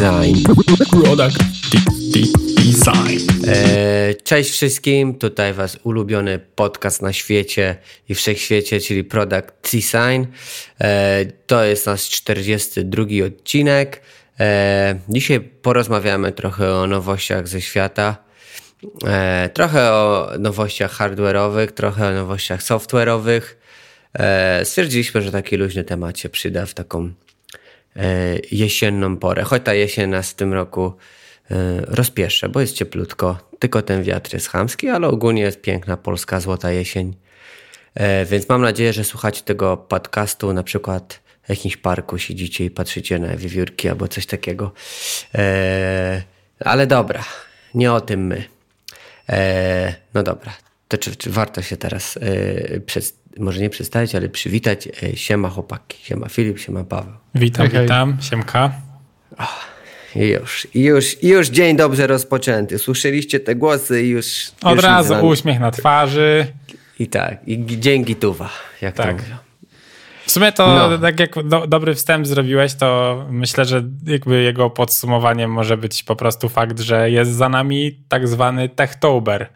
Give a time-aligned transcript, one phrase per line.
[0.00, 0.44] Design.
[0.90, 1.38] Product
[2.56, 3.46] Design.
[3.46, 7.76] E, cześć wszystkim, tutaj was ulubiony podcast na świecie
[8.08, 10.24] i wszechświecie, czyli Product Design.
[10.80, 14.02] E, to jest nasz 42 odcinek.
[14.40, 18.16] E, dzisiaj porozmawiamy trochę o nowościach ze świata.
[19.54, 23.40] Trochę o nowościach hardware'owych, trochę o nowościach software'owych.
[24.64, 27.12] Stwierdziliśmy, że taki luźny temat się przyda w taką
[28.52, 29.42] jesienną porę.
[29.42, 30.92] Choć ta jesień nas w tym roku
[31.50, 33.38] E, rozpieszę, bo jest cieplutko.
[33.58, 37.16] Tylko ten wiatr jest chamski, ale ogólnie jest piękna polska złota jesień.
[37.94, 42.70] E, więc mam nadzieję, że słuchacie tego podcastu na przykład w jakimś parku siedzicie i
[42.70, 44.72] patrzycie na wiewiórki albo coś takiego.
[45.34, 46.22] E,
[46.60, 47.24] ale dobra,
[47.74, 48.44] nie o tym my.
[50.14, 50.52] No dobra,
[50.88, 52.18] to czy, czy warto się teraz
[52.86, 54.88] przed, może nie przedstawić, ale przywitać.
[55.14, 57.12] Siema chłopaki, siema Filip, siema Paweł.
[57.34, 58.72] Witam, hej, witam, siemka.
[59.38, 59.70] Oh.
[60.14, 62.78] Już, już, już dzień dobrze rozpoczęty.
[62.78, 64.50] Słyszeliście te głosy i już.
[64.62, 66.46] Od już razu uśmiech na twarzy.
[66.98, 69.06] I tak, i dzięki tuwa, jak tak.
[69.16, 69.36] to mówią.
[70.26, 70.98] W sumie to, no.
[70.98, 76.16] tak jak do, dobry wstęp zrobiłeś, to myślę, że jakby jego podsumowaniem może być po
[76.16, 79.46] prostu fakt, że jest za nami tak zwany Techtober,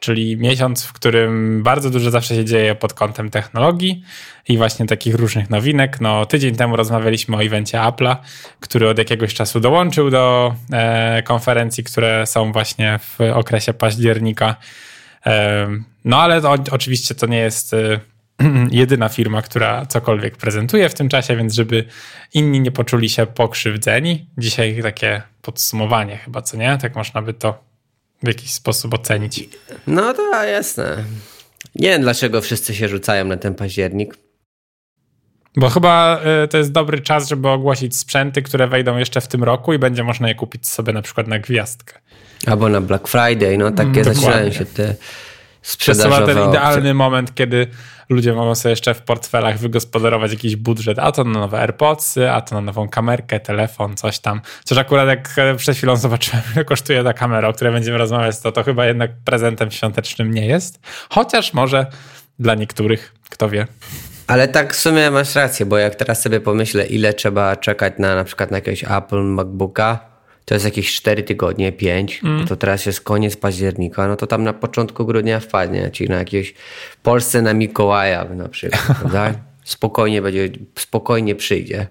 [0.00, 4.04] czyli miesiąc, w którym bardzo dużo zawsze się dzieje pod kątem technologii
[4.48, 6.00] i właśnie takich różnych nowinek.
[6.00, 8.16] No, tydzień temu rozmawialiśmy o evencie Apple'a,
[8.60, 14.56] który od jakiegoś czasu dołączył do e, konferencji, które są właśnie w okresie października.
[15.26, 15.66] E,
[16.04, 18.00] no ale to, oczywiście to nie jest e,
[18.70, 21.84] jedyna firma, która cokolwiek prezentuje w tym czasie, więc żeby
[22.34, 24.26] inni nie poczuli się pokrzywdzeni.
[24.38, 26.78] Dzisiaj takie podsumowanie chyba, co nie?
[26.78, 27.69] Tak można by to
[28.22, 29.48] w jakiś sposób ocenić.
[29.86, 31.04] No to jasne.
[31.74, 34.16] Nie wiem, dlaczego wszyscy się rzucają na ten październik.
[35.56, 39.44] Bo chyba y, to jest dobry czas, żeby ogłosić sprzęty, które wejdą jeszcze w tym
[39.44, 42.00] roku i będzie można je kupić sobie na przykład na gwiazdkę.
[42.46, 44.94] Albo na Black Friday, no takie mm, zaczynają się te
[45.62, 47.66] sprzedażowe To ten idealny moment, kiedy
[48.10, 52.40] ludzie mogą sobie jeszcze w portfelach wygospodarować jakiś budżet, a to na nowe AirPodsy, a
[52.40, 54.40] to na nową kamerkę, telefon, coś tam.
[54.58, 58.52] Chociaż akurat jak przed chwilą zobaczyłem, ile kosztuje ta kamera, o której będziemy rozmawiać, to
[58.52, 60.80] to chyba jednak prezentem świątecznym nie jest.
[61.10, 61.86] Chociaż może
[62.38, 63.66] dla niektórych, kto wie.
[64.26, 68.14] Ale tak w sumie masz rację, bo jak teraz sobie pomyślę, ile trzeba czekać na
[68.14, 70.09] na przykład na jakiegoś Apple MacBooka,
[70.44, 72.46] to jest jakieś 4 tygodnie, 5, mm.
[72.46, 76.54] to teraz jest koniec października, no to tam na początku grudnia wpadnie, czyli na jakieś
[77.02, 79.34] Polsce na Mikołaja na przykład, prawda?
[79.64, 81.86] Spokojnie będzie, spokojnie przyjdzie.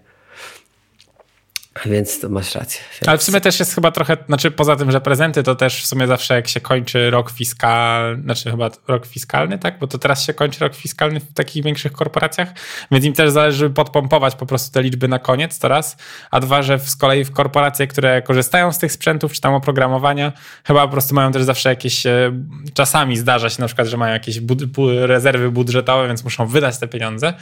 [1.85, 2.81] Więc to masz rację.
[2.91, 3.09] Więc...
[3.09, 5.87] Ale w sumie też jest chyba trochę, znaczy poza tym, że prezenty to też w
[5.87, 9.79] sumie zawsze jak się kończy rok fiskalny, znaczy chyba rok fiskalny, tak?
[9.79, 12.49] Bo to teraz się kończy rok fiskalny w takich większych korporacjach,
[12.91, 15.97] więc im też zależy, żeby podpompować po prostu te liczby na koniec, to raz.
[16.31, 20.33] A dwa, że z kolei w korporacje, które korzystają z tych sprzętów, czy tam oprogramowania,
[20.63, 22.31] chyba po prostu mają też zawsze jakieś, e,
[22.73, 24.59] czasami zdarza się na przykład, że mają jakieś bud
[25.01, 27.33] rezerwy budżetowe, więc muszą wydać te pieniądze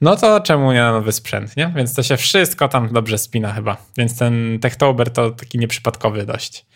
[0.00, 1.72] no to czemu nie na nowy sprzęt, nie?
[1.76, 3.76] Więc to się wszystko tam dobrze spina chyba.
[3.96, 6.66] Więc ten Techtober to taki nieprzypadkowy dość.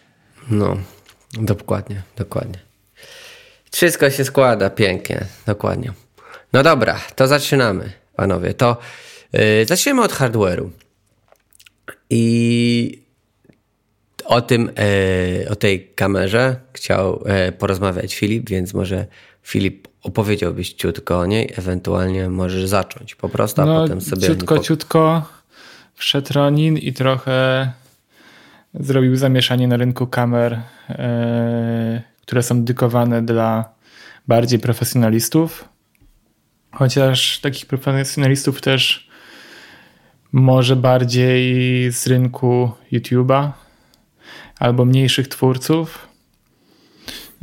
[0.51, 0.77] No,
[1.33, 2.59] dokładnie, dokładnie.
[3.73, 5.93] Wszystko się składa pięknie, dokładnie.
[6.53, 8.55] No dobra, to zaczynamy, panowie.
[8.55, 8.77] To
[9.33, 10.69] yy, zaczniemy od hardware'u.
[12.11, 13.03] I
[14.25, 14.71] o tym,
[15.43, 19.07] yy, o tej kamerze chciał yy, porozmawiać Filip, więc może
[19.43, 24.27] Filip opowiedziałbyś ciutko o niej, ewentualnie możesz zacząć po prostu, a no, potem sobie...
[24.27, 24.61] Ciutko, po...
[24.63, 25.29] ciutko
[25.95, 27.73] wszedł Ronin i trochę
[28.75, 33.75] zrobił zamieszanie na rynku kamer, e, które są dedykowane dla
[34.29, 35.69] bardziej profesjonalistów.
[36.73, 39.09] Chociaż takich profesjonalistów też
[40.33, 43.51] może bardziej z rynku YouTube'a
[44.59, 46.12] albo mniejszych twórców.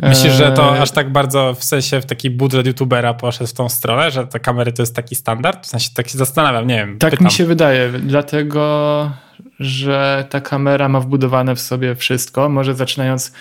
[0.01, 0.81] Myślisz, że to eee.
[0.81, 4.39] aż tak bardzo w sensie w taki budżet youtubera poszedł w tą stronę, że te
[4.39, 5.65] kamery to jest taki standard?
[5.65, 6.97] W sensie tak się zastanawiam, nie wiem.
[6.97, 7.25] Tak pytam.
[7.25, 9.11] mi się wydaje, dlatego
[9.59, 12.49] że ta kamera ma wbudowane w sobie wszystko.
[12.49, 13.33] Może zaczynając,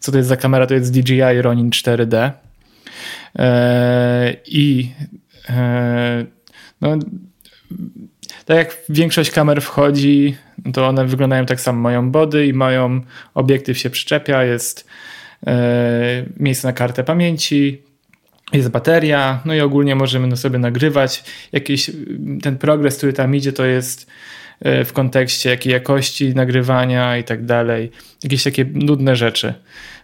[0.00, 0.66] co to jest za kamera?
[0.66, 2.30] To jest DJI Ronin 4D.
[3.34, 4.92] Eee, I
[5.48, 6.26] eee,
[6.80, 6.96] no,
[8.44, 10.36] tak jak większość kamer wchodzi,
[10.72, 11.80] to one wyglądają tak samo.
[11.80, 13.00] Mają body i mają
[13.34, 14.88] obiektyw się przyczepia, jest
[16.36, 17.82] miejsce na kartę pamięci,
[18.52, 21.24] jest bateria, no i ogólnie możemy sobie nagrywać.
[21.52, 21.90] Jakiś
[22.42, 24.06] ten progres, który tam idzie, to jest
[24.60, 27.90] e, w kontekście jakiej jakości nagrywania i tak dalej.
[28.22, 29.54] Jakieś takie nudne rzeczy.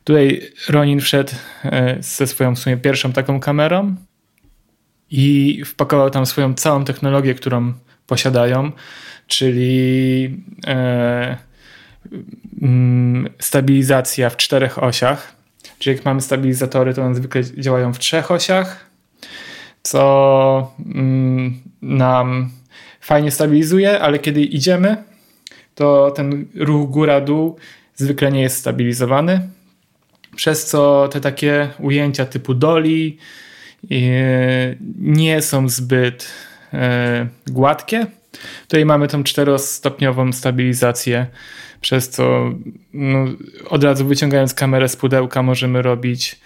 [0.05, 1.33] Tutaj Ronin wszedł
[1.65, 3.97] e, ze swoją w sumie pierwszą taką kamerą
[5.11, 7.73] i wpakował tam swoją całą technologię, którą
[8.07, 8.73] posiadają,
[9.27, 10.45] czyli
[13.41, 15.37] stabilizacja w czterech osiach.
[15.79, 18.91] Czyli jak mamy stabilizatory, to one zwykle działają w trzech osiach,
[19.83, 22.51] co mm, nam
[23.01, 24.97] fajnie stabilizuje, ale kiedy idziemy,
[25.75, 27.57] to ten ruch góra-dół
[27.95, 29.49] zwykle nie jest stabilizowany,
[30.37, 33.19] przez co te takie ujęcia typu doli
[34.99, 36.29] nie są zbyt
[36.73, 38.07] e, gładkie.
[38.63, 41.27] Tutaj mamy tą czterostopniową stabilizację,
[41.81, 42.53] przez co
[42.93, 43.25] no,
[43.69, 46.41] od razu wyciągając kamerę z pudełka możemy robić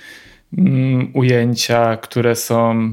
[0.58, 2.90] mm, ujęcia, które są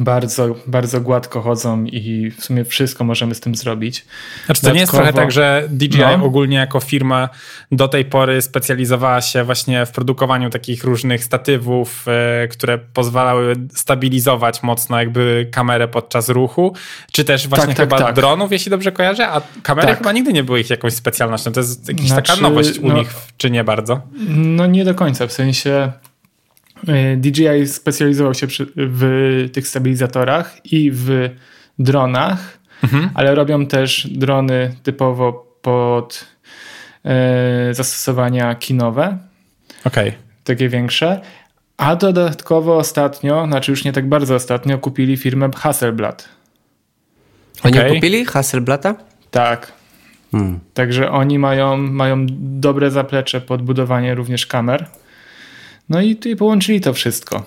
[0.00, 4.04] bardzo, bardzo gładko chodzą i w sumie wszystko możemy z tym zrobić.
[4.46, 6.24] Znaczy, to nie jest trochę tak, że DJI no.
[6.24, 7.28] ogólnie jako firma
[7.72, 14.62] do tej pory specjalizowała się właśnie w produkowaniu takich różnych statywów, e, które pozwalały stabilizować
[14.62, 16.74] mocno jakby kamerę podczas ruchu,
[17.12, 18.16] czy też właśnie tak, tak chyba tak, tak.
[18.16, 19.98] dronów, jeśli dobrze kojarzę, a kamery tak.
[19.98, 21.52] chyba nigdy nie były ich jakąś specjalnością.
[21.52, 24.00] To jest jakaś znaczy, taka nowość u no, nich, czy nie bardzo?
[24.28, 25.92] No nie do końca, w sensie
[27.16, 31.30] DJI specjalizował się przy, w tych stabilizatorach i w
[31.78, 33.10] dronach, mhm.
[33.14, 36.26] ale robią też drony typowo pod
[37.04, 39.18] e, zastosowania kinowe.
[39.84, 40.12] Okay.
[40.44, 41.20] Takie większe.
[41.76, 46.28] A dodatkowo ostatnio, znaczy już nie tak bardzo ostatnio, kupili firmę Hasselblad.
[47.62, 47.94] Oni okay.
[47.94, 48.94] kupili Hasselblata?
[49.30, 49.72] Tak.
[50.32, 50.60] Hmm.
[50.74, 54.86] Także oni mają, mają dobre zaplecze pod budowanie również kamer.
[55.90, 57.42] No i tutaj połączyli to wszystko.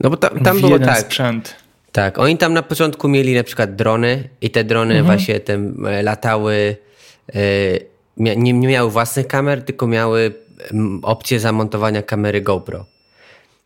[0.00, 0.98] No bo tam, tam było tak.
[0.98, 1.56] sprzęt.
[1.92, 5.06] Tak, oni tam na początku mieli na przykład drony i te drony mhm.
[5.06, 5.40] właśnie
[5.88, 6.76] e, latały,
[7.34, 7.40] e,
[8.16, 10.32] nie, nie miały własnych kamer, tylko miały
[11.02, 12.86] opcję zamontowania kamery GoPro.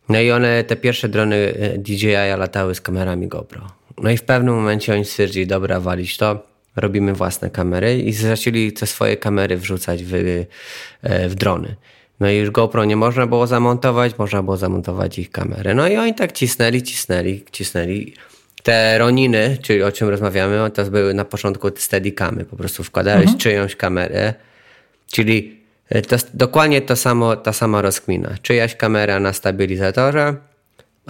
[0.09, 3.67] No i one, te pierwsze drony e, DJI latały z kamerami GoPro.
[3.97, 8.71] No i w pewnym momencie oni stwierdzili, dobra, walić to, robimy własne kamery i zaczęli
[8.71, 10.11] te swoje kamery wrzucać w,
[11.03, 11.75] w drony.
[12.19, 15.73] No i już GoPro nie można było zamontować, można było zamontować ich kamerę.
[15.73, 18.13] No i oni tak cisnęli, cisnęli, cisnęli.
[18.63, 22.45] Te Roniny, czyli o czym rozmawiamy, to były na początku te steadicamy.
[22.45, 23.37] Po prostu wkładałeś mhm.
[23.37, 24.33] czyjąś kamerę,
[25.11, 28.35] czyli e, to dokładnie to samo, ta sama rozkmina.
[28.41, 30.35] Czyjaś kamera na stabilizatorze,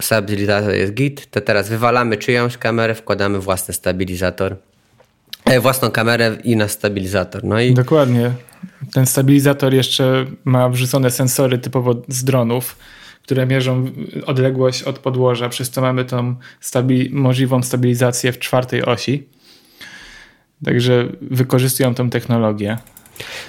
[0.00, 4.56] stabilizator jest git, to teraz wywalamy czyjąś kamerę, wkładamy własny stabilizator,
[5.60, 7.44] własną kamerę i na stabilizator.
[7.44, 8.30] No i Dokładnie.
[8.92, 12.76] Ten stabilizator jeszcze ma wrzucone sensory typowo z dronów,
[13.22, 13.90] które mierzą
[14.26, 19.28] odległość od podłoża, przez co mamy tą stabi możliwą stabilizację w czwartej osi.
[20.64, 22.78] Także wykorzystują tą technologię.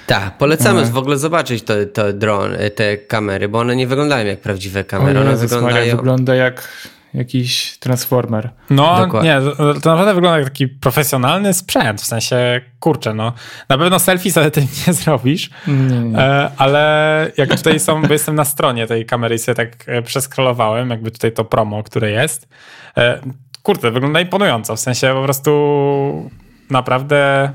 [0.06, 4.40] Tak, polecamy w ogóle zobaczyć te, te drony, te kamery, bo one nie wyglądają jak
[4.40, 5.20] prawdziwe kamery.
[5.20, 5.74] One wyglądają...
[5.74, 6.68] Maria, wygląda jak
[7.14, 8.50] jakiś transformer.
[8.70, 9.30] No Dokładnie.
[9.30, 13.32] nie, to naprawdę wygląda jak taki profesjonalny sprzęt, w sensie, kurczę, no
[13.68, 16.18] na pewno selfie sobie tym nie zrobisz, nie, nie.
[16.18, 20.02] E, ale jak tutaj są, bo jestem na stronie tej kamery i sobie tak e,
[20.02, 22.48] przeskrolowałem, jakby tutaj to promo, które jest,
[22.96, 23.20] e,
[23.62, 26.30] kurde, wygląda imponująco, w sensie po prostu
[26.70, 27.50] naprawdę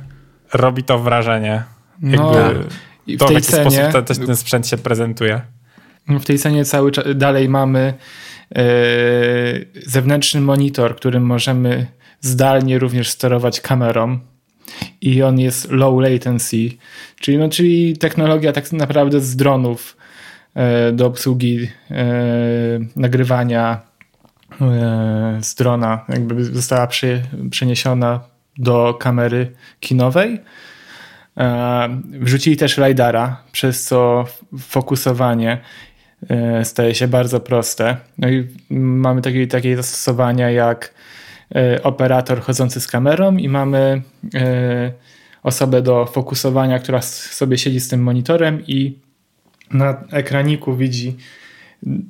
[0.54, 1.64] robi to wrażenie.
[2.02, 2.70] No, jakby
[3.18, 5.42] to w, w jaki cenie, sposób ten, ten sprzęt się prezentuje.
[6.08, 7.94] W tej cenie cały czas dalej mamy
[8.56, 8.64] E,
[9.86, 11.88] zewnętrzny monitor, którym możemy
[12.22, 14.20] zdalnie również sterować kamerą
[15.02, 16.70] i on jest low latency,
[17.20, 19.98] czyli, no, czyli technologia tak naprawdę z dronów
[20.54, 22.06] e, do obsługi e,
[22.96, 23.82] nagrywania
[25.42, 26.88] z drona jakby została
[27.52, 28.20] przeniesiona
[28.58, 30.40] do kamery kinowej.
[32.06, 34.26] Wrzucili też LiDARa, przez co
[34.60, 35.62] fokusowanie
[36.64, 37.98] staje się bardzo proste.
[38.18, 40.94] No i mamy takie, takie zastosowania jak
[41.56, 44.02] e, operator chodzący z kamerą i mamy
[44.36, 44.92] e,
[45.44, 49.00] osobę do fokusowania, która sobie siedzi z tym monitorem i
[49.72, 51.18] na ekraniku widzi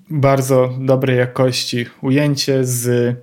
[0.09, 3.15] bardzo dobrej jakości ujęcie z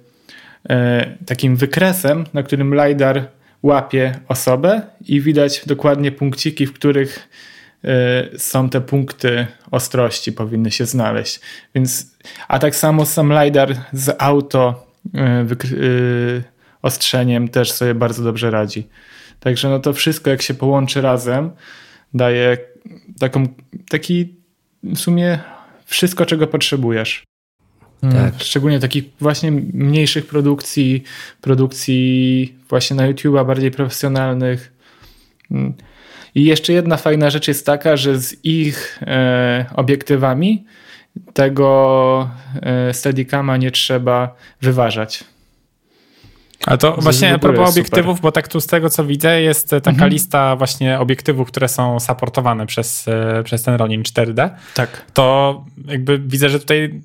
[1.27, 3.29] takim wykresem, na którym LiDAR
[3.63, 7.29] łapie osobę i widać dokładnie punkciki, w których
[8.39, 11.41] są te punkty ostrości, powinny się znaleźć.
[11.75, 12.17] Więc,
[12.49, 16.43] a tak samo sam LiDAR z auto y, y,
[16.83, 18.89] ostrzeniem też sobie bardzo dobrze radzi.
[19.41, 21.51] Także no to wszystko jak się połączy razem
[22.15, 22.59] daje
[23.19, 23.49] taką,
[23.89, 24.35] taki
[24.83, 25.39] w sumie
[25.85, 27.25] wszystko czego potrzebujesz.
[28.01, 28.35] Tak.
[28.39, 31.03] Szczególnie takich właśnie mniejszych produkcji,
[31.41, 34.73] produkcji właśnie na YouTube'a bardziej profesjonalnych.
[36.35, 40.65] I jeszcze jedna fajna rzecz jest taka, że z ich e, obiektywami
[41.33, 42.31] tego
[42.63, 45.25] e, Steadicama nie trzeba wyważać.
[46.67, 48.23] A to właśnie a propos obiektywów, super.
[48.23, 50.11] bo tak tu z tego co widzę jest taka mhm.
[50.11, 54.51] lista właśnie obiektywów, które są supportowane przez, e, przez ten Ronin 4D.
[54.75, 55.07] Tak.
[55.13, 57.01] To jakby widzę, że tutaj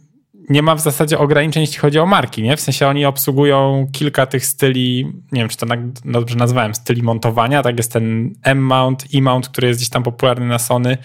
[0.49, 2.57] nie ma w zasadzie ograniczeń, jeśli chodzi o marki, nie?
[2.57, 5.65] W sensie oni obsługują kilka tych styli, nie wiem, czy to
[6.05, 10.59] dobrze nazwałem, styli montowania, tak jest ten M-mount, E-mount, który jest gdzieś tam popularny na
[10.59, 10.97] Sony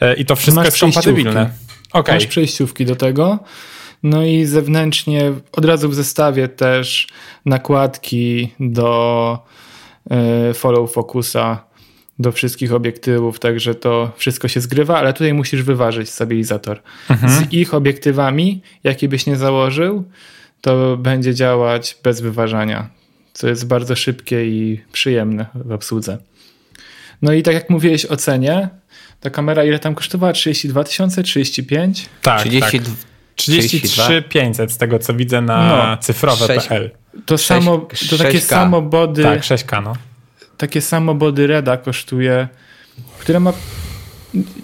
[0.00, 1.50] e, i to wszystko jest kompatybilne.
[1.92, 2.14] Okay.
[2.14, 3.38] Masz przejściówki do tego.
[4.02, 7.08] No i zewnętrznie od razu w zestawie też
[7.44, 9.38] nakładki do
[10.50, 11.64] y, follow focusa
[12.20, 16.80] do wszystkich obiektywów, także to wszystko się zgrywa, ale tutaj musisz wyważyć stabilizator.
[17.10, 17.32] Mhm.
[17.32, 20.04] Z ich obiektywami, jaki byś nie założył,
[20.60, 22.88] to będzie działać bez wyważania,
[23.32, 26.18] co jest bardzo szybkie i przyjemne w obsłudze.
[27.22, 28.68] No i tak jak mówiłeś o cenie,
[29.20, 30.32] ta kamera ile tam kosztowała?
[30.32, 31.22] 32 tysiące?
[31.22, 32.06] 35?
[32.22, 32.88] Tak, 30, tak.
[33.34, 36.90] 33 500 z tego co widzę na no, cyfrowe.pl.
[37.26, 39.22] To, samo, to takie samo body.
[39.22, 40.09] Tak, 6K, no.
[40.60, 42.48] Takie samo body Reda kosztuje,
[43.18, 43.52] które ma.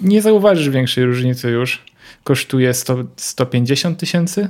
[0.01, 1.85] Nie zauważysz większej różnicy już.
[2.23, 4.49] Kosztuje 100, 150 tysięcy.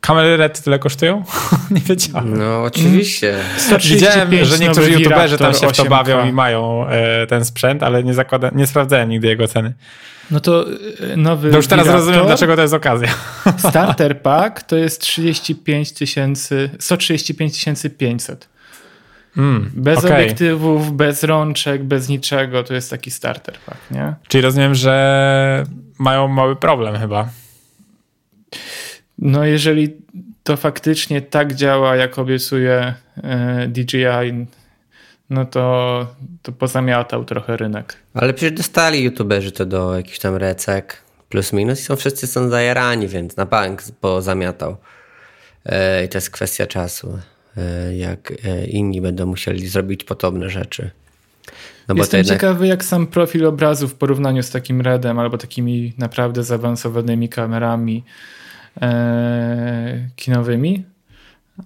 [0.00, 1.24] Kamery RED tyle kosztują?
[1.70, 2.38] nie wiedziałem.
[2.38, 3.38] No oczywiście.
[3.84, 8.04] Widziałem, że niektórzy youtuberzy tam się w to bawią i mają e, ten sprzęt, ale
[8.04, 9.74] nie, zakłada, nie sprawdzałem nigdy jego ceny.
[10.30, 10.64] No to
[11.12, 11.50] e, nowy.
[11.50, 13.08] No już teraz Virator, rozumiem, dlaczego to jest okazja.
[13.68, 17.62] Starter pack to jest 35 tysięcy, 135
[17.98, 18.55] 500.
[19.36, 20.14] Mm, bez okay.
[20.14, 22.62] obiektywów, bez rączek, bez niczego.
[22.62, 24.14] To jest taki starter pack, nie?
[24.28, 25.64] Czyli rozumiem, że
[25.98, 27.28] mają mały problem chyba.
[29.18, 29.96] No jeżeli
[30.42, 34.46] to faktycznie tak działa, jak obiecuje e, DJI,
[35.30, 36.06] no to,
[36.42, 37.96] to pozamiatał trochę rynek.
[38.14, 42.48] Ale przecież dostali youtuberzy to do jakichś tam recek plus minus i są wszyscy są
[42.48, 44.76] zajarani, więc na bank pozamiatał.
[45.66, 47.18] E, I to jest kwestia czasu,
[47.96, 48.32] jak
[48.68, 50.90] inni będą musieli zrobić podobne rzeczy.
[51.88, 52.40] No Jestem jednak...
[52.40, 58.04] ciekawy, jak sam profil obrazu w porównaniu z takim Redem albo takimi naprawdę zaawansowanymi kamerami
[58.82, 60.84] e, kinowymi,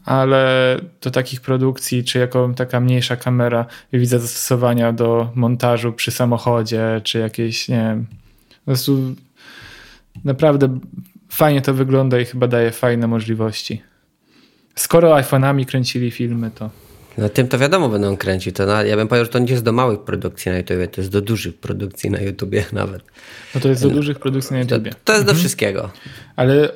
[0.04, 7.00] ale do takich produkcji, czy jako taka mniejsza kamera, widzę zastosowania do montażu przy samochodzie,
[7.04, 8.06] czy jakieś, nie wiem,
[8.50, 9.14] po prostu
[10.25, 10.78] naprawdę
[11.28, 13.82] fajnie to wygląda i chyba daje fajne możliwości.
[14.80, 16.70] Skoro iPhone'ami kręcili filmy, to.
[17.18, 18.56] No tym to wiadomo będą kręcić.
[18.56, 21.00] To na, ja bym powiedział, że to nie jest do małych produkcji na YouTube, to
[21.00, 23.02] jest do dużych produkcji na YouTubie nawet.
[23.54, 23.94] No to jest do no.
[23.94, 24.84] dużych produkcji na YouTube.
[24.84, 25.26] To, to jest mhm.
[25.26, 25.90] do wszystkiego.
[26.37, 26.68] Ale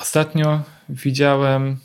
[0.00, 1.76] Ostatnio widziałem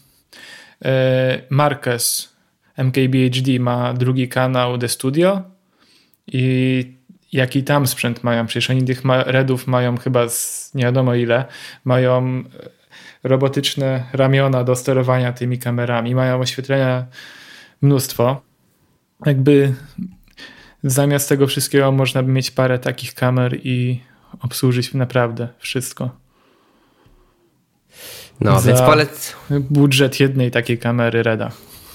[0.85, 2.33] e, Marquez
[2.77, 5.41] MKBHD ma drugi kanał The Studio
[6.27, 6.93] i
[7.31, 8.45] jaki tam sprzęt mają?
[8.45, 11.45] Przecież oni tych redów mają chyba z nie wiadomo ile.
[11.83, 12.43] Mają
[13.25, 17.05] robotyczne ramiona do sterowania tymi kamerami, mają oświetlenia
[17.81, 18.41] mnóstwo.
[19.25, 19.73] Jakby
[20.83, 24.01] zamiast tego wszystkiego można by mieć parę takich kamer i
[24.41, 26.09] obsłużyć naprawdę wszystko.
[28.41, 29.35] No, więc polec...
[29.49, 31.51] budżet jednej takiej kamery Reda.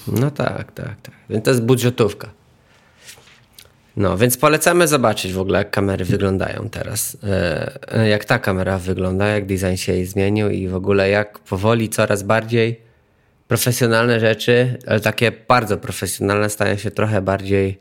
[0.07, 1.15] No tak, tak, tak.
[1.29, 2.29] Więc to jest budżetówka.
[3.97, 7.17] No, więc polecamy zobaczyć w ogóle, jak kamery wyglądają teraz.
[7.23, 11.89] E, jak ta kamera wygląda, jak design się jej zmienił i w ogóle jak powoli
[11.89, 12.81] coraz bardziej
[13.47, 17.79] profesjonalne rzeczy, ale takie bardzo profesjonalne stają się trochę bardziej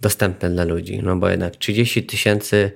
[0.00, 1.00] dostępne dla ludzi.
[1.02, 2.72] No bo jednak 30 tysięcy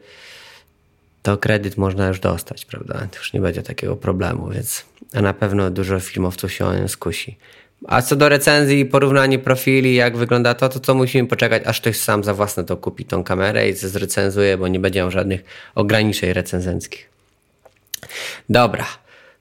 [1.23, 2.94] to kredyt można już dostać, prawda?
[3.11, 7.38] To już nie będzie takiego problemu, więc na pewno dużo filmowców się o nią skusi.
[7.87, 11.80] A co do recenzji i porównania profili, jak wygląda to, to, to musimy poczekać, aż
[11.80, 15.44] ktoś sam za własne to kupi tą kamerę i zrecenzuje, bo nie będzie miał żadnych
[15.75, 17.11] ograniczeń recenzenckich.
[18.49, 18.87] Dobra.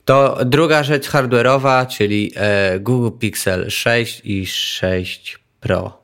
[0.04, 6.02] To druga rzecz hardware'owa, czyli e, Google Pixel 6 i 6 Pro.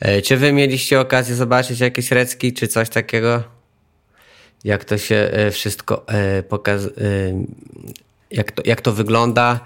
[0.00, 3.42] E, czy wy mieliście okazję zobaczyć jakieś recki, czy coś takiego?
[4.64, 6.06] Jak to się e, wszystko
[6.48, 6.94] pokazuje?
[8.30, 9.60] jak to, jak to wygląda.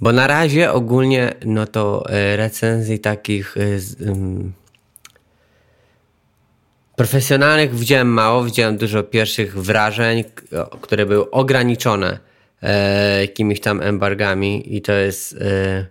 [0.00, 3.56] Bo na razie ogólnie no to e, recenzji takich
[4.06, 4.52] um,
[6.96, 10.24] profesjonalnych widziałem mało, widziałem dużo pierwszych wrażeń,
[10.80, 12.18] które były ograniczone
[12.62, 15.86] e, jakimiś tam embargami i to jest e,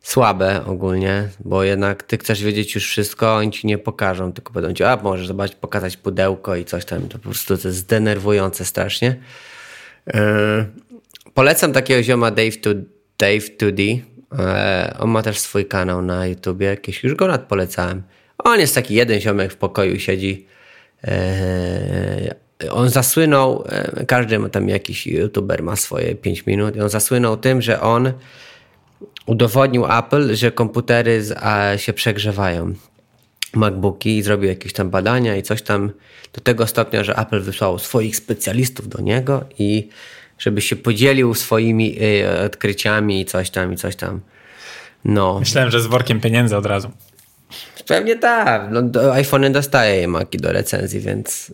[0.00, 4.74] słabe ogólnie, bo jednak ty chcesz wiedzieć już wszystko, oni ci nie pokażą, tylko będą
[4.74, 8.64] ci, a możesz zobaczyć, pokazać pudełko i coś tam, to po prostu to jest denerwujące
[8.64, 9.16] strasznie.
[10.14, 10.66] E,
[11.34, 12.70] Polecam takiego zioma Dave, to,
[13.18, 14.00] Dave 2D.
[14.38, 16.66] E, on ma też swój kanał na YouTubie.
[16.66, 18.02] Jakieś już go nad polecałem.
[18.38, 20.46] On jest taki jeden ziomek w pokoju siedzi.
[21.04, 22.34] E,
[22.70, 26.80] on zasłynął, e, każdy tam jakiś youtuber ma swoje 5 minut.
[26.80, 28.12] On zasłynął tym, że on
[29.26, 31.22] udowodnił Apple, że komputery
[31.76, 32.74] się przegrzewają.
[33.56, 35.92] MacBooki i zrobił jakieś tam badania i coś tam
[36.32, 39.88] do tego stopnia, że Apple wysłał swoich specjalistów do niego i
[40.38, 44.20] żeby się podzielił swoimi y, odkryciami i coś tam i coś tam.
[45.04, 45.40] No.
[45.40, 46.90] Myślałem, że z workiem pieniędzy od razu.
[47.86, 48.68] Pewnie tak.
[48.70, 51.52] No, do, iPhone dostaje je Maki do recenzji, więc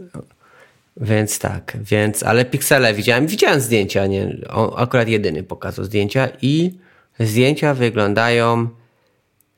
[0.97, 6.73] więc tak, więc, ale piksele widziałem, widziałem zdjęcia, nie, on akurat jedyny pokazał zdjęcia i
[7.21, 8.69] zdjęcia wyglądają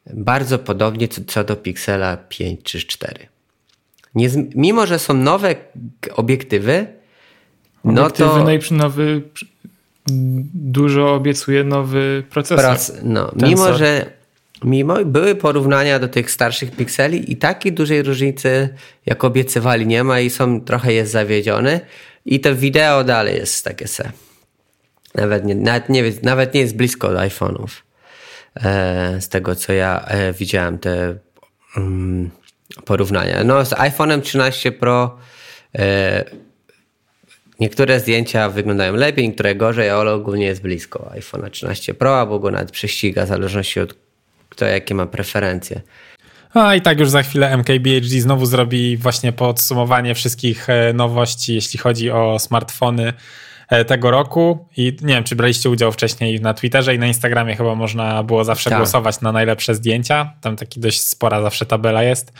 [0.07, 3.27] bardzo podobnie co, co do Pixela 5 czy 4.
[4.15, 5.55] Nie, mimo, że są nowe
[6.15, 6.87] obiektywy,
[7.85, 8.45] no to...
[8.45, 9.23] No nowy,
[10.55, 12.65] dużo obiecuje nowy procesor.
[12.65, 14.11] Proc, no, mimo, że
[14.65, 18.69] mimo były porównania do tych starszych pikseli i takiej dużej różnicy,
[19.07, 21.81] jak obiecywali, nie ma i są trochę jest zawiedziony.
[22.25, 24.13] I to wideo dalej jest takie se.
[25.15, 27.69] Nawet nie, nawet nie, nawet nie jest blisko od iPhone'ów.
[28.57, 31.15] E, z tego, co ja e, widziałem, te
[31.77, 32.31] mm,
[32.85, 33.45] porównania.
[33.45, 35.19] No, z iPhone'em 13 Pro
[35.79, 36.25] e,
[37.61, 42.51] niektóre zdjęcia wyglądają lepiej, niektóre gorzej, ale ogólnie jest blisko iPhone'a 13 Pro, albo go
[42.51, 43.95] nawet prześciga, w zależności od
[44.49, 45.81] kto jakie ma preferencje.
[46.55, 51.79] A i tak już za chwilę MKBHD znowu zrobi właśnie podsumowanie wszystkich e, nowości, jeśli
[51.79, 53.13] chodzi o smartfony
[53.69, 57.57] e, tego roku i nie wiem, czy braliście udział wcześniej na Twitterze i na Instagramie
[57.57, 58.79] chyba można było zawsze tak.
[58.79, 60.33] głosować na najlepsze zdjęcia.
[60.41, 62.33] Tam taki dość spora zawsze tabela jest.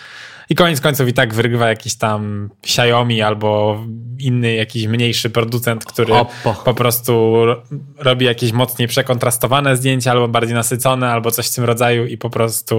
[0.53, 3.81] I koniec końców i tak wygrywa jakiś tam Xiaomi albo
[4.19, 6.55] inny jakiś mniejszy producent, który Oppo.
[6.65, 7.45] po prostu
[7.99, 12.31] robi jakieś mocniej przekontrastowane zdjęcia albo bardziej nasycone albo coś w tym rodzaju i po
[12.31, 12.77] prostu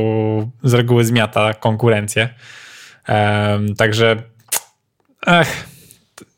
[0.63, 2.29] z reguły zmiata konkurencję.
[3.07, 4.15] Um, także
[5.27, 5.67] ech,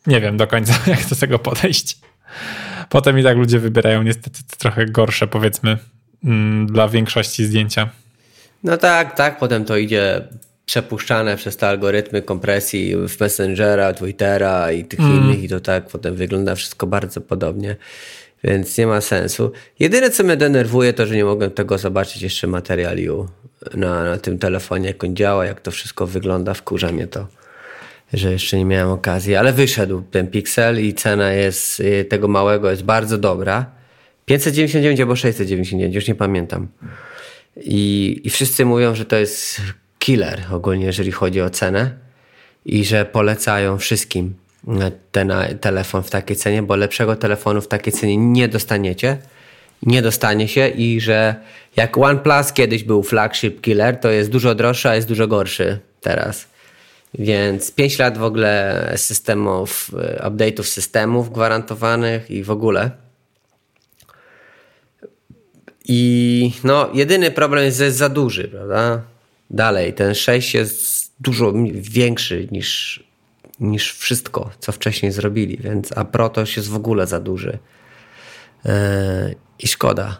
[0.07, 1.97] nie wiem do końca jak do tego podejść.
[2.89, 5.77] Potem i tak ludzie wybierają niestety trochę gorsze powiedzmy
[6.23, 7.89] mm, dla większości zdjęcia.
[8.63, 10.27] No tak, tak, potem to idzie
[10.65, 15.13] przepuszczane przez te algorytmy kompresji w Messengera, Twittera i tych mm.
[15.17, 17.75] innych i to tak potem wygląda wszystko bardzo podobnie.
[18.43, 19.51] Więc nie ma sensu.
[19.79, 23.27] Jedyne, co mnie denerwuje, to, że nie mogę tego zobaczyć jeszcze materiału
[23.73, 26.53] na, na tym telefonie, jak on działa, jak to wszystko wygląda.
[26.53, 27.27] Wkurza mnie to,
[28.13, 29.35] że jeszcze nie miałem okazji.
[29.35, 33.65] Ale wyszedł ten Pixel i cena jest y, tego małego jest bardzo dobra.
[34.25, 36.67] 599 albo 699, już nie pamiętam.
[37.57, 39.61] I, I wszyscy mówią, że to jest
[40.05, 41.91] killer ogólnie, jeżeli chodzi o cenę
[42.65, 44.33] i że polecają wszystkim
[45.11, 49.17] ten telefon w takiej cenie, bo lepszego telefonu w takiej cenie nie dostaniecie.
[49.83, 51.35] Nie dostanie się i że
[51.75, 56.47] jak OnePlus kiedyś był flagship killer, to jest dużo droższy, a jest dużo gorszy teraz.
[57.13, 62.91] Więc 5 lat w ogóle systemów, update'ów systemów gwarantowanych i w ogóle.
[65.87, 69.14] I no, jedyny problem jest, że jest za duży, prawda?
[69.49, 69.93] Dalej.
[69.93, 73.03] Ten 6 jest dużo większy niż,
[73.59, 77.57] niż wszystko, co wcześniej zrobili, więc a Protoś jest w ogóle za duży.
[78.65, 78.71] Yy,
[79.59, 80.17] I szkoda,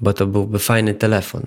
[0.00, 1.46] bo to byłby fajny telefon.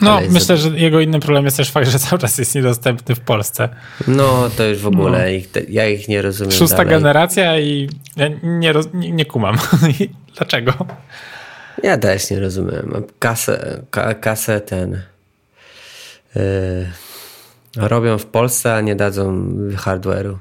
[0.00, 3.20] No, myślę, że jego innym problemem jest też fakt, że cały czas jest niedostępny w
[3.20, 3.68] Polsce.
[4.08, 5.28] No, to już w ogóle, no.
[5.28, 6.52] ich, ja ich nie rozumiem.
[6.52, 6.90] Szósta dalej.
[6.90, 9.56] generacja i ja nie, roz, nie, nie kumam.
[10.36, 10.72] Dlaczego?
[11.82, 13.04] Ja też nie rozumiem.
[13.18, 13.82] Kasę,
[14.20, 15.02] kasę ten
[17.76, 20.36] robią w Polsce, a nie dadzą hardware'u.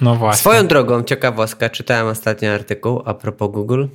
[0.00, 0.40] No właśnie.
[0.40, 3.86] Swoją drogą, ciekawostka, czytałem ostatni artykuł a propos Google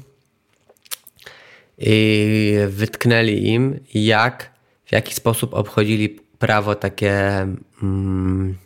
[1.77, 4.51] i wytknęli im, jak,
[4.85, 7.47] w jaki sposób obchodzili prawo takie
[7.83, 8.57] mm,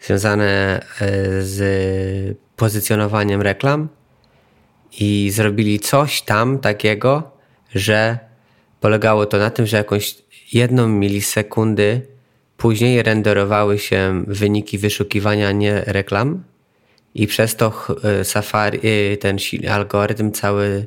[0.00, 3.88] związane e, z pozycjonowaniem reklam
[5.00, 7.30] i zrobili coś tam takiego,
[7.74, 8.18] że
[8.80, 10.23] polegało to na tym, że jakąś
[10.54, 12.06] jedną milisekundy
[12.56, 16.42] później renderowały się wyniki wyszukiwania, nie reklam.
[17.14, 17.72] I przez to
[18.04, 19.36] e, Safari, e, ten
[19.70, 20.86] algorytm cały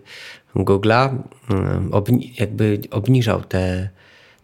[0.56, 1.18] Google'a
[1.50, 3.90] mm, obni jakby obniżał te,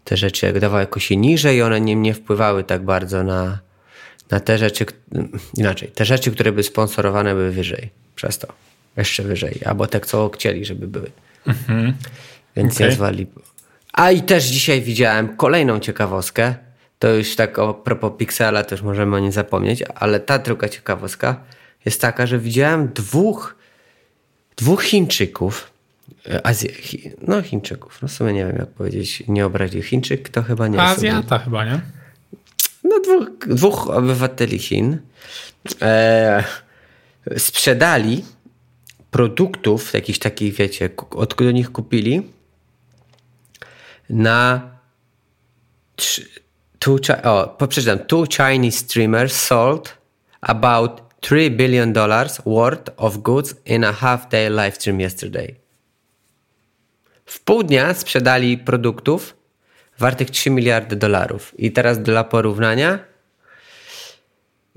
[0.04, 3.60] te rzeczy, jak dawał jakoś je niżej i one nie, nie wpływały tak bardzo na,
[4.32, 4.86] na te rzeczy,
[5.58, 8.48] inaczej, te rzeczy, które by sponsorowane były wyżej przez to,
[8.98, 11.12] jeszcze wyżej, albo te, co chcieli, żeby były.
[11.48, 11.94] Mhm.
[12.56, 12.88] Więc okay.
[12.88, 13.28] nie zwali
[13.94, 16.56] a i też dzisiaj widziałem kolejną ciekawostkę.
[17.00, 21.44] To już tak o propos Pixela też możemy o nim zapomnieć, ale ta druga ciekawostka
[21.86, 23.56] jest taka, że widziałem dwóch,
[24.58, 25.72] dwóch Chińczyków,
[26.30, 26.70] e, Azji,
[27.28, 29.86] no Chińczyków, no w sumie nie wiem jak powiedzieć, nie obrazić.
[29.86, 31.82] Chińczyk to chyba nie Azjata chyba, nie?
[32.84, 34.98] No dwóch, dwóch obywateli Chin
[35.82, 36.44] e,
[37.38, 38.24] sprzedali
[39.12, 42.24] produktów, jakichś takich, wiecie, od do nich kupili
[44.10, 44.72] na
[46.80, 49.98] two, o, przeczytam, two Chinese streamers sold
[50.42, 55.56] about 3 billion dollars worth of goods in a half day live stream yesterday.
[57.26, 59.36] W pół dnia sprzedali produktów
[60.00, 61.60] wartych 3 miliardy dolarów.
[61.60, 63.00] I teraz dla porównania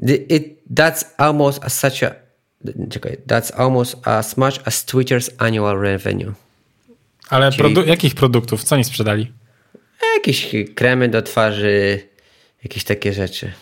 [0.02, 2.14] it, that's almost as such a
[2.90, 6.32] czekaj, that's almost as much as Twitter's annual revenue.
[7.28, 7.62] Ale Czyli...
[7.62, 8.64] produ jakich produktów?
[8.64, 9.32] Co oni sprzedali?
[10.16, 12.00] Jakieś kremy do twarzy,
[12.62, 13.52] jakieś takie rzeczy.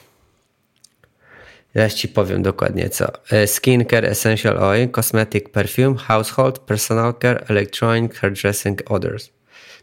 [1.75, 3.07] Zaraz ci powiem dokładnie co.
[3.31, 9.31] E, skincare, essential oil, cosmetic perfume, household, personal care, electronic, hairdressing, others.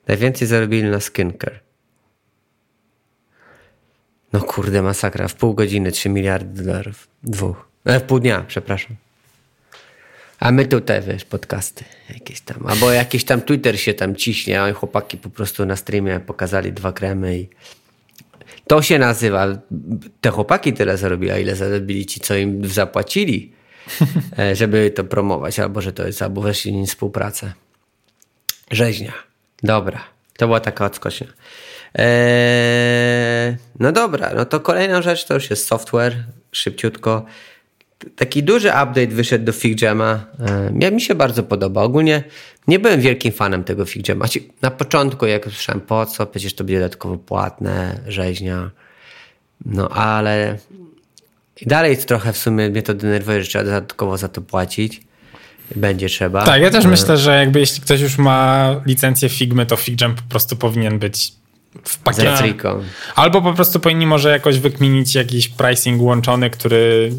[0.07, 1.59] Najwięcej zarobili na skincare.
[4.33, 5.27] No kurde, masakra.
[5.27, 7.07] W pół godziny 3 miliardy dolarów.
[7.23, 7.67] Dwóch.
[7.85, 8.95] E, w pół dnia, przepraszam.
[10.41, 12.67] A my tutaj, wiesz, podcasty jakieś tam.
[12.67, 16.93] Albo jakiś tam Twitter się tam ciśnie, a chłopaki po prostu na streamie pokazali dwa
[16.93, 17.49] kremy i
[18.67, 19.47] to się nazywa,
[20.21, 23.53] te chłopaki tyle zarobili, a ile zarobili ci, co im zapłacili,
[24.39, 27.53] e, żeby to promować, albo że to jest, albo weszli współpracę.
[28.71, 29.13] Rzeźnia.
[29.63, 30.03] Dobra.
[30.37, 31.27] To była taka odskocznia.
[31.95, 36.15] Eee, no dobra, no to kolejna rzecz to już jest software,
[36.51, 37.25] szybciutko.
[38.15, 40.25] Taki duży update wyszedł do FigJama.
[40.81, 41.81] Eee, mi się bardzo podoba.
[41.81, 42.23] Ogólnie
[42.67, 44.25] nie byłem wielkim fanem tego FigJama.
[44.61, 48.71] Na początku, jak słyszałem po co, przecież to będzie dodatkowo płatne, rzeźnia.
[49.65, 50.57] No ale
[51.61, 55.01] i dalej trochę w sumie mnie to denerwuje, że trzeba dodatkowo za to płacić.
[55.75, 56.45] Będzie trzeba.
[56.45, 56.91] Tak, ja też eee.
[56.91, 61.33] myślę, że jakby jeśli ktoś już ma licencję Figmy, to FigJam po prostu powinien być
[61.83, 62.53] w pakiecie.
[63.15, 67.11] Albo po prostu powinni może jakoś wykminić jakiś pricing łączony, który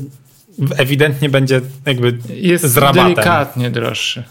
[0.78, 3.14] ewidentnie będzie jakby jest z rabatem.
[3.14, 4.24] delikatnie droższy.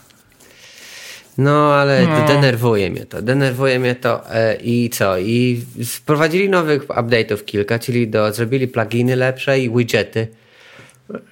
[1.38, 2.28] No, ale no.
[2.28, 3.22] denerwuje mnie to.
[3.22, 5.18] Denerwuje mnie to e, i co?
[5.18, 10.28] I wprowadzili nowych update'ów kilka, czyli do, zrobili pluginy lepsze i widgety.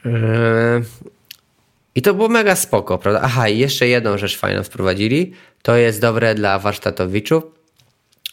[0.06, 0.82] E,
[1.96, 3.22] I to było mega spoko, prawda?
[3.24, 5.34] Aha, i jeszcze jedną rzecz fajną wprowadzili.
[5.62, 7.44] To jest dobre dla warsztatowiczów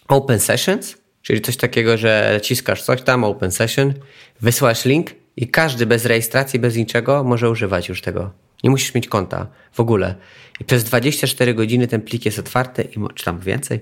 [0.09, 3.95] Open Sessions, czyli coś takiego, że ciskasz coś tam, Open Session,
[4.41, 8.31] wysyłasz link i każdy bez rejestracji, bez niczego może używać już tego.
[8.65, 10.15] Nie musisz mieć konta w ogóle.
[10.61, 13.81] I przez 24 godziny ten plik jest otwarty, czy tam więcej.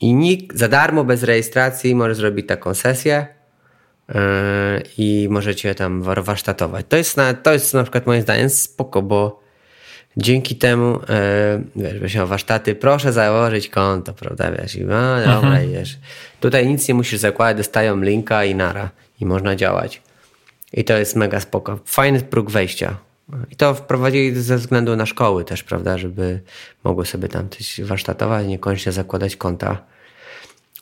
[0.00, 3.26] I nikt za darmo, bez rejestracji może zrobić taką sesję
[4.08, 4.14] yy,
[4.98, 6.86] i możecie tam warsztatować.
[6.88, 9.40] To jest, na, to jest na przykład moim zdaniem spoko, bo
[10.16, 15.72] dzięki temu, e, wiesz, wiesz, warsztaty, proszę założyć konto, prawda, wiesz, i no, dobra, mhm.
[15.72, 15.98] wiesz.
[16.40, 20.02] Tutaj nic nie musisz zakładać, dostają linka i nara i można działać.
[20.72, 21.78] I to jest mega spoko.
[21.84, 22.96] Fajny próg wejścia.
[23.50, 26.40] I to wprowadzili ze względu na szkoły też, prawda, żeby
[26.84, 29.78] mogły sobie tam coś warsztatować, niekoniecznie zakładać konta.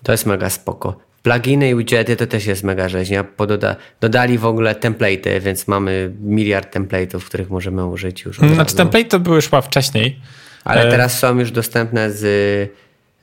[0.02, 0.96] To jest mega spoko.
[1.22, 3.24] Pluginy i widgety to też jest mega rzeźnia.
[3.24, 8.38] Pododa, dodali w ogóle template'y, więc mamy miliard template'ów, których możemy użyć już.
[8.38, 10.20] Znaczy template to były już wcześniej.
[10.64, 10.90] Ale e...
[10.90, 12.20] teraz są już dostępne z,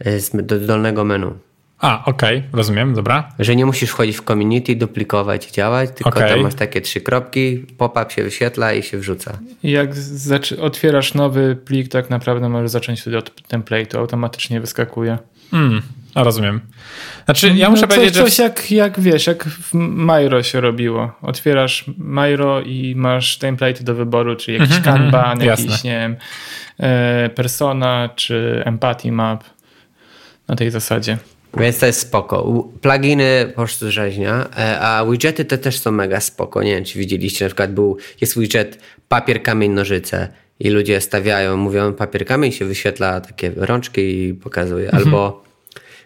[0.05, 1.31] z do dolnego menu.
[1.79, 3.29] A, okej, okay, rozumiem, dobra.
[3.39, 6.29] Że nie musisz wchodzić w community, duplikować i działać, tylko okay.
[6.29, 9.37] tam masz takie trzy kropki, pop-up się wyświetla i się wrzuca.
[9.63, 9.89] Jak
[10.61, 15.17] otwierasz nowy plik, tak naprawdę możesz zacząć wtedy od template'u, automatycznie wyskakuje.
[15.53, 15.81] Mm,
[16.15, 16.61] a rozumiem.
[17.25, 18.23] Znaczy, ja muszę no, coś, powiedzieć, że...
[18.23, 21.11] Coś jak, jak wiesz, jak w Miro się robiło.
[21.21, 25.89] Otwierasz Miro i masz template do wyboru, czyli jakiś mm -hmm, Kanban, mm, jakiś, jasne.
[25.89, 26.15] nie wiem,
[26.79, 29.43] e, Persona czy Empathy Map
[30.47, 31.17] na tej zasadzie.
[31.57, 32.63] Więc to jest spoko.
[32.81, 36.63] Pluginy po prostu rzeźnia, e, a widgety to też są mega spoko.
[36.63, 40.27] Nie wiem, czy widzieliście, na przykład był, jest widget papier, kamień, nożyce
[40.59, 44.85] i ludzie stawiają, mówią papier, kamień, się wyświetla takie rączki i pokazuje.
[44.85, 45.03] Mhm.
[45.03, 45.43] Albo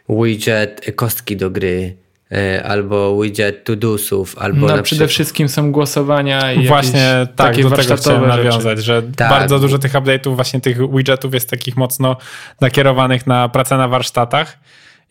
[0.09, 1.95] widget kostki do gry,
[2.31, 7.71] e, albo widget to-dosów, albo no, przede wszystkim są głosowania i Właśnie tak, takie do
[7.71, 9.29] tego chciałem nawiązać, że tak.
[9.29, 12.17] bardzo dużo tych update'ów, właśnie tych widgetów jest takich mocno
[12.61, 14.57] nakierowanych na pracę na warsztatach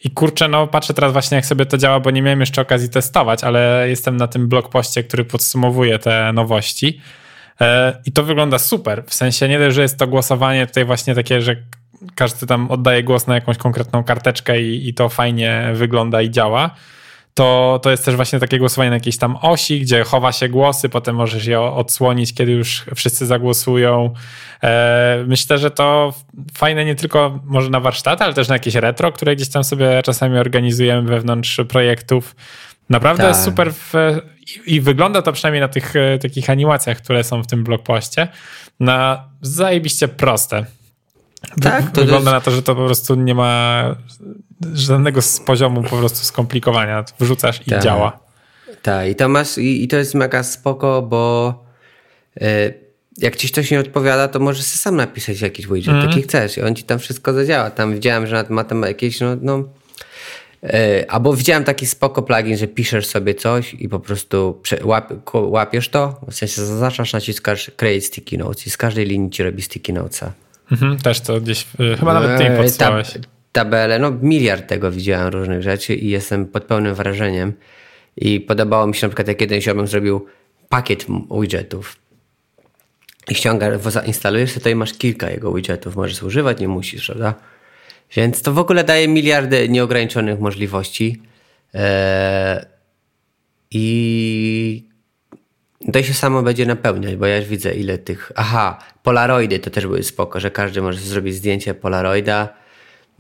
[0.05, 2.89] i kurczę, no patrzę teraz właśnie jak sobie to działa, bo nie miałem jeszcze okazji
[2.89, 7.01] testować, ale jestem na tym blogpoście, który podsumowuje te nowości.
[7.61, 9.05] E, I to wygląda super.
[9.07, 11.57] W sensie nie dość, że jest to głosowanie tutaj właśnie takie, że
[12.15, 16.71] każdy tam oddaje głos na jakąś konkretną karteczkę i, i to fajnie wygląda i działa
[17.37, 20.89] to, to jest też właśnie takie głosowanie na jakiejś tam osi, gdzie chowa się głosy,
[20.89, 24.15] potem możesz je odsłonić, kiedy już wszyscy zagłosują.
[24.63, 26.15] E, myślę, że to
[26.55, 30.03] fajne nie tylko może na warsztaty, ale też na jakieś retro, które gdzieś tam sobie
[30.05, 32.37] czasami organizujemy wewnątrz projektów.
[32.91, 33.37] Naprawdę tak.
[33.37, 33.93] super w,
[34.67, 38.29] i, i, wygląda to przynajmniej na tych takich animacjach, które są w tym blogpoście,
[38.81, 40.65] na zajebiście proste.
[41.63, 42.47] Tak, to wygląda jest...
[42.47, 43.85] na to, że to po prostu nie ma
[44.75, 47.05] żadnego z poziomu po prostu skomplikowania.
[47.21, 47.83] Wrzucasz i tak.
[47.83, 48.19] działa.
[48.83, 51.55] Tak, i to masz, i, i, to jest mega spoko, bo
[52.43, 52.75] y,
[53.19, 56.09] jak ci coś nie odpowiada, to możesz sam napisać jakiś widget, mm.
[56.09, 57.71] taki chcesz i on ci tam wszystko zadziała.
[57.71, 59.65] Tam widziałem, że ma tam jakieś, no, no
[60.65, 65.89] y, albo widziałem taki spoko plugin, że piszesz sobie coś i po prostu łap, łapiesz
[65.89, 69.93] to, w sensie zaznaczasz, naciskasz create sticky notes i z każdej linii ci robi sticky
[69.93, 70.33] notesa.
[70.73, 73.13] Mhm, też to gdzieś, y, chyba nawet ty mi podstałeś.
[73.13, 77.53] Tab tabele, no miliard tego widziałem różnych rzeczy i jestem pod pełnym wrażeniem.
[78.17, 80.27] I podobało mi się na przykład, jak jeden ziomem zrobił
[80.69, 81.07] pakiet
[81.41, 81.97] widgetów.
[83.29, 85.97] I ściągasz, zainstalujesz sobie to i masz kilka jego widgetów.
[85.97, 87.35] Możesz używać, nie musisz, prawda?
[88.17, 91.23] Więc to w ogóle daje miliardy nieograniczonych możliwości.
[91.75, 92.65] Eee,
[93.71, 94.86] I
[95.93, 98.33] to się samo będzie napełniać, bo ja już widzę ile tych...
[98.35, 102.49] Aha, polaroidy to też były spoko, że każdy może zrobić zdjęcie polaroida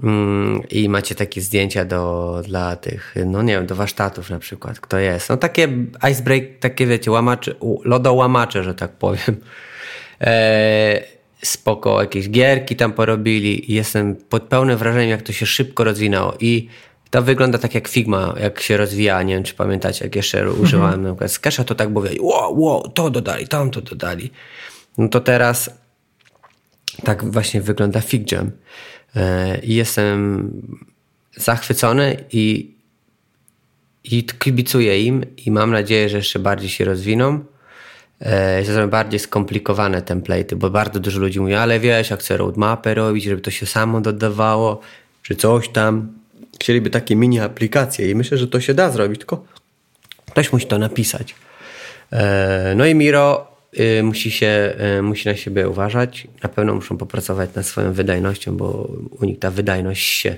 [0.02, 4.80] mm, i macie takie zdjęcia do, dla tych, no nie wiem, do warsztatów na przykład,
[4.80, 5.28] kto jest.
[5.28, 5.68] No takie
[6.10, 9.36] icebreak, takie wiecie, łamacze, lodołamacze, że tak powiem.
[10.20, 11.02] Eee,
[11.42, 16.34] spoko, jakieś gierki tam porobili i jestem pod pełnym wrażeniem, jak to się szybko rozwinęło
[16.40, 16.68] i
[17.16, 19.22] to wygląda tak jak Figma, jak się rozwija.
[19.22, 20.60] Nie wiem, czy pamiętacie, jak jeszcze mhm.
[20.60, 24.30] używałem na przykład Sketcha, to tak mówię, wow, wow, to dodali, tam to dodali.
[24.98, 25.70] No to teraz
[27.04, 28.50] tak właśnie wygląda FigJam.
[29.16, 30.50] E, I jestem
[31.36, 32.74] zachwycony i,
[34.04, 37.44] i kibicuję im i mam nadzieję, że jeszcze bardziej się rozwiną.
[38.20, 42.94] E, zrobią bardziej skomplikowane template'y, bo bardzo dużo ludzi mówi, ale wiesz, jak chcę roadmapę
[42.94, 44.80] robić, żeby to się samo dodawało,
[45.22, 46.15] czy coś tam
[46.60, 49.44] chcieliby takie mini aplikacje i myślę, że to się da zrobić, tylko
[50.30, 51.34] ktoś musi to napisać.
[52.12, 53.46] E, no i Miro
[53.80, 56.28] y, musi, się, y, musi na siebie uważać.
[56.42, 58.90] Na pewno muszą popracować nad swoją wydajnością, bo
[59.20, 60.36] u nich ta wydajność się.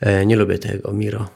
[0.00, 1.28] E, nie lubię tego Miro.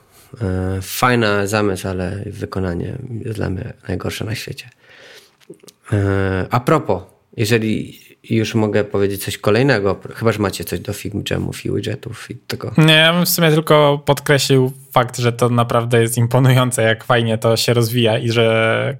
[0.43, 4.69] E, fajna zamysł, ale wykonanie jest dla mnie najgorsze na świecie.
[6.51, 7.03] A propos,
[7.37, 12.31] jeżeli już mogę powiedzieć coś kolejnego, chyba że macie coś do Figma Jamów i widgetów
[12.31, 12.73] i tego.
[12.79, 17.39] Nie, ja bym w sumie tylko podkreślił fakt, że to naprawdę jest imponujące, jak fajnie
[17.39, 18.97] to się rozwija i że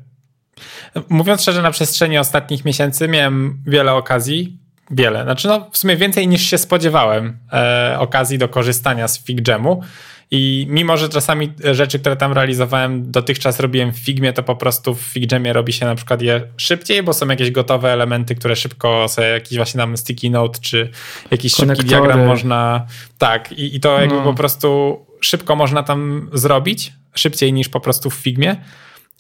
[1.09, 4.59] mówiąc szczerze, na przestrzeni ostatnich miesięcy miałem wiele okazji,
[4.91, 9.83] wiele, znaczy no w sumie więcej niż się spodziewałem e, okazji do korzystania z FigJamu.
[10.31, 14.95] I mimo, że czasami rzeczy, które tam realizowałem, dotychczas robiłem w Figmie, to po prostu
[14.95, 19.09] w FigJamie robi się na przykład je szybciej, bo są jakieś gotowe elementy, które szybko
[19.09, 20.91] sobie jakiś właśnie tam sticky note, czy
[21.31, 21.77] jakiś Konektory.
[21.77, 22.87] szybki diagram można.
[23.19, 24.23] Tak, i, i to jakby no.
[24.23, 28.57] po prostu szybko można tam zrobić, szybciej niż po prostu w Figmie.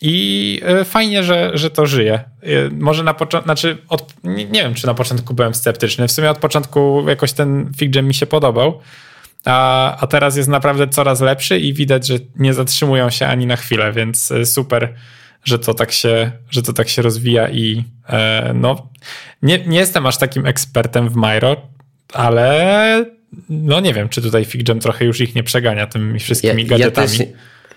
[0.00, 2.14] I e, fajnie, że, że to żyje.
[2.14, 2.24] E,
[2.70, 6.08] może na początku, znaczy, od, nie, nie, wiem, czy na początku byłem sceptyczny.
[6.08, 8.80] W sumie od początku jakoś ten FigJam mi się podobał
[9.46, 13.56] a, a teraz jest naprawdę coraz lepszy i widać, że nie zatrzymują się ani na
[13.56, 14.94] chwilę, więc e, super,
[15.44, 18.88] że to tak się, że to tak się rozwija i e, no,
[19.42, 21.56] nie, nie jestem aż takim ekspertem w Myro,
[22.12, 23.04] ale
[23.48, 27.12] no nie wiem, czy tutaj FigJam trochę już ich nie przegania tymi wszystkimi ja, gadżetami.
[27.12, 27.28] Ja też,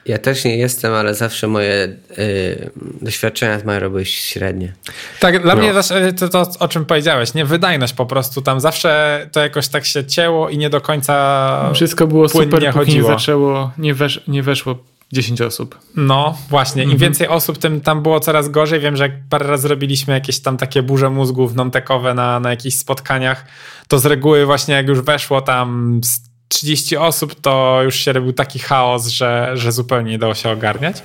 [0.10, 2.70] ja też nie jestem, ale zawsze moje y,
[3.02, 4.74] doświadczenia z Myro były średnie.
[5.20, 5.62] Tak, dla no.
[5.62, 7.46] mnie też y, to, to, o czym powiedziałeś, nie?
[7.46, 8.42] Wydajność po prostu.
[8.42, 13.10] Tam zawsze to jakoś tak się cięło i nie do końca Wszystko było super, chodziło.
[13.10, 14.78] nie zaczęło, nie, wesz, nie weszło
[15.14, 15.80] 10 osób.
[15.96, 17.00] No właśnie, im mhm.
[17.00, 18.80] więcej osób, tym tam było coraz gorzej.
[18.80, 22.76] Wiem, że jak parę razy zrobiliśmy jakieś tam takie burze mózgów non-techowe na, na jakichś
[22.76, 23.46] spotkaniach,
[23.88, 26.02] to z reguły właśnie jak już weszło tam
[26.50, 30.98] 30 osób, to już się robił taki chaos, że, że zupełnie nie dało się ogarniać.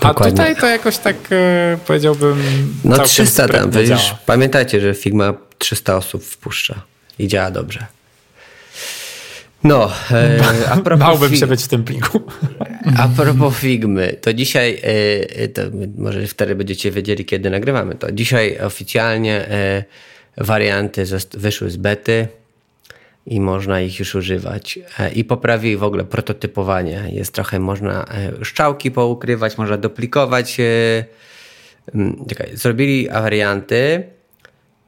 [0.00, 0.26] Dokładnie.
[0.26, 2.42] A tutaj to jakoś tak e, powiedziałbym.
[2.84, 6.82] No 300 tam, wiesz, pamiętajcie, że Figma 300 osób wpuszcza
[7.18, 7.86] i działa dobrze.
[9.64, 10.40] No, e,
[10.70, 12.22] a propos Bałbym się być w tym pliku.
[12.98, 15.62] A propos Figmy, to dzisiaj, e, to
[15.96, 18.12] może wtedy będziecie wiedzieli, kiedy nagrywamy to.
[18.12, 19.84] Dzisiaj oficjalnie e,
[20.36, 22.28] warianty wyszły z bety
[23.26, 24.78] i można ich już używać.
[24.98, 27.04] E, I poprawi w ogóle prototypowanie.
[27.12, 30.60] Jest trochę, można e, szczałki poukrywać, można duplikować.
[30.60, 31.04] E,
[32.28, 34.02] czekaj, zrobili warianty,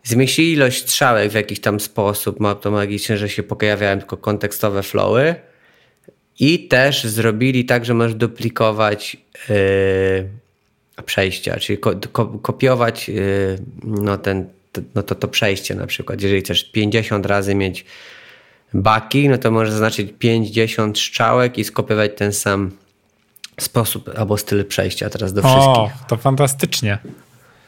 [0.04, 4.82] zmieścili ilość strzałek w jakiś tam sposób, ma to magicznie, że się pojawiają tylko kontekstowe
[4.82, 5.34] flowy
[6.38, 9.16] i też zrobili tak, że możesz duplikować
[9.48, 14.48] yy, przejścia, czyli ko ko kopiować yy, no ten,
[14.94, 16.22] no to, to przejście na przykład.
[16.22, 17.84] Jeżeli chcesz 50 razy mieć
[18.74, 22.70] baki, no to możesz zaznaczyć 50 strzałek i skopiować ten sam
[23.60, 25.66] sposób albo styl przejścia teraz do wszystkich.
[25.66, 26.98] O, to fantastycznie.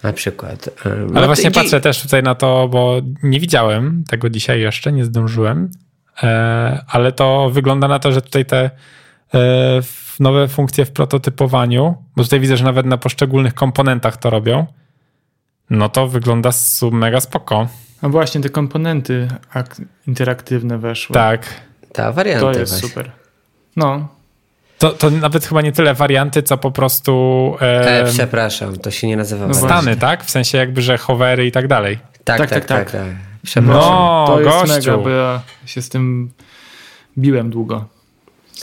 [0.03, 0.71] Na przykład.
[0.85, 5.05] Ale no właśnie patrzę też tutaj na to, bo nie widziałem tego dzisiaj jeszcze, nie
[5.05, 5.71] zdążyłem,
[6.23, 8.71] e, ale to wygląda na to, że tutaj te
[9.35, 9.41] e,
[10.21, 14.67] nowe funkcje w prototypowaniu, bo tutaj widzę, że nawet na poszczególnych komponentach to robią,
[15.71, 16.51] no to wygląda
[16.93, 17.69] mega spoko.
[18.05, 19.29] No właśnie, te komponenty
[20.07, 21.15] interaktywne weszły.
[21.15, 21.47] Tak.
[21.93, 22.53] Ta warianta.
[22.53, 22.89] To jest właśnie.
[22.89, 23.11] super.
[23.77, 24.09] No.
[24.79, 27.57] To, to nawet chyba nie tyle warianty, co po prostu.
[27.61, 30.25] E, e, przepraszam, to się nie nazywa no Stany, tak?
[30.25, 31.99] W sensie jakby, że hovery i tak dalej.
[32.25, 32.65] Tak, tak, tak.
[32.65, 33.03] tak, tak.
[33.03, 33.15] tak.
[33.43, 33.93] Przepraszam.
[33.93, 34.75] No, to jest gościu.
[34.75, 36.31] mega, bo ja się z tym
[37.19, 37.85] biłem długo.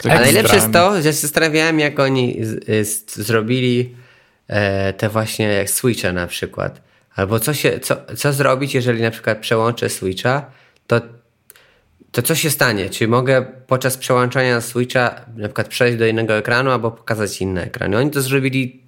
[0.03, 3.95] A najlepsze jest to, że się zastanawiałem, jak oni z, z, zrobili
[4.47, 6.90] e, te właśnie jak switche na przykład.
[7.15, 10.51] Albo co, się, co, co zrobić, jeżeli na przykład przełączę switcha,
[10.87, 11.01] to
[12.11, 12.89] to co się stanie?
[12.89, 17.93] Czy mogę podczas przełączania switcha na przykład przejść do innego ekranu albo pokazać inny ekran?
[17.93, 18.83] I oni to zrobili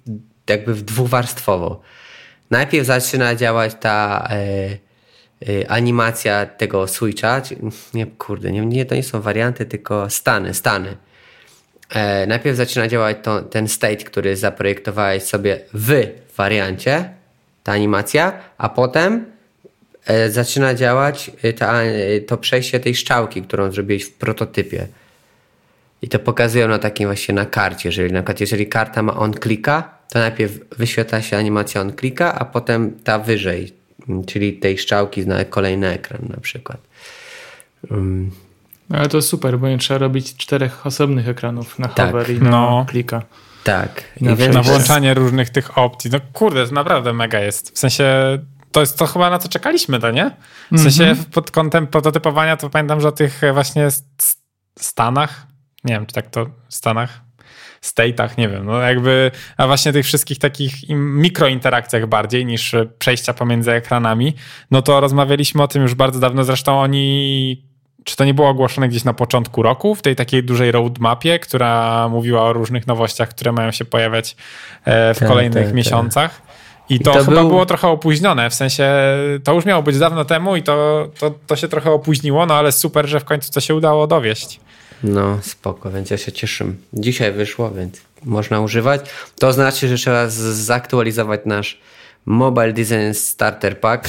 [0.48, 1.80] jakby dwuwarstwowo.
[2.50, 4.36] Najpierw zaczyna działać ta e,
[5.48, 7.42] e, animacja tego switcha.
[7.94, 10.96] Nie, kurde, nie, nie, to nie są warianty, tylko stany, stany.
[11.90, 16.06] E, najpierw zaczyna działać to, ten state, który zaprojektowałeś sobie w
[16.36, 17.10] wariancie,
[17.64, 19.34] ta animacja, a potem
[20.06, 24.86] E, zaczyna działać e, ta, e, to przejście tej szczałki, którą zrobiłeś w prototypie.
[26.02, 27.88] I to pokazują na takim właśnie na karcie.
[27.88, 32.34] Jeżeli na przykład jeżeli karta ma on klika, to najpierw wyświetla się animacja on klika,
[32.34, 33.72] a potem ta wyżej,
[34.26, 36.78] czyli tej szczałki na kolejny ekran na przykład.
[37.90, 38.30] Um.
[38.90, 42.06] Ale to super, bo nie trzeba robić czterech osobnych ekranów na tak.
[42.06, 42.86] hover i na no.
[42.88, 43.22] klika.
[43.64, 44.04] Tak.
[44.20, 46.10] I na, na włączanie różnych tych opcji.
[46.10, 47.76] No kurde, to naprawdę mega jest.
[47.76, 48.04] W sensie
[48.72, 50.30] to jest to chyba na co czekaliśmy, to nie?
[50.72, 51.24] W sensie mm -hmm.
[51.32, 53.88] pod kątem prototypowania to pamiętam, że o tych właśnie
[54.78, 55.46] Stanach,
[55.84, 57.20] nie wiem czy tak to Stanach,
[57.82, 63.72] state'ach, nie wiem, no jakby, a właśnie tych wszystkich takich mikrointerakcjach bardziej niż przejścia pomiędzy
[63.72, 64.34] ekranami,
[64.70, 67.73] no to rozmawialiśmy o tym już bardzo dawno, zresztą oni
[68.04, 72.08] czy to nie było ogłoszone gdzieś na początku roku, w tej takiej dużej roadmapie, która
[72.08, 74.36] mówiła o różnych nowościach, które mają się pojawiać
[74.84, 75.74] e, w tak, kolejnych tak, tak.
[75.74, 76.42] miesiącach.
[76.88, 77.48] I to, I to chyba był...
[77.48, 78.92] było trochę opóźnione, w sensie
[79.44, 82.72] to już miało być dawno temu i to, to, to się trochę opóźniło, no ale
[82.72, 84.60] super, że w końcu to się udało dowieść.
[85.04, 86.64] No spoko, więc ja się cieszę.
[86.92, 89.00] Dzisiaj wyszło, więc można używać.
[89.38, 91.80] To znaczy, że trzeba zaktualizować nasz
[92.26, 94.08] Mobile Design Starter Pack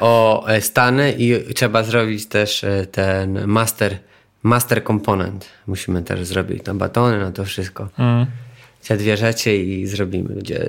[0.00, 3.98] o e, Stany i trzeba zrobić też e, ten master,
[4.42, 5.48] master component.
[5.66, 7.88] Musimy też zrobić na batony, na to wszystko.
[7.98, 8.26] Mm
[8.88, 10.34] te dwie rzeczy i zrobimy.
[10.34, 10.68] Będzie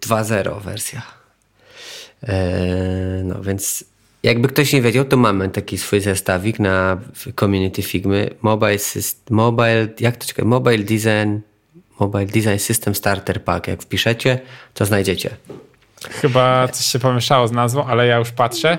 [0.00, 1.02] 2.0 wersja.
[2.22, 3.84] E, no więc
[4.22, 7.00] jakby ktoś nie wiedział, to mamy taki swój zestawik na
[7.40, 8.30] community Figmy.
[8.42, 8.78] Mobile,
[9.30, 11.38] mobile jak to czekaj, Mobile Design
[12.00, 13.68] Mobile Design System Starter Pack.
[13.68, 14.40] Jak wpiszecie,
[14.74, 15.36] to znajdziecie.
[16.08, 18.78] Chyba coś się pomieszało z nazwą, ale ja już patrzę.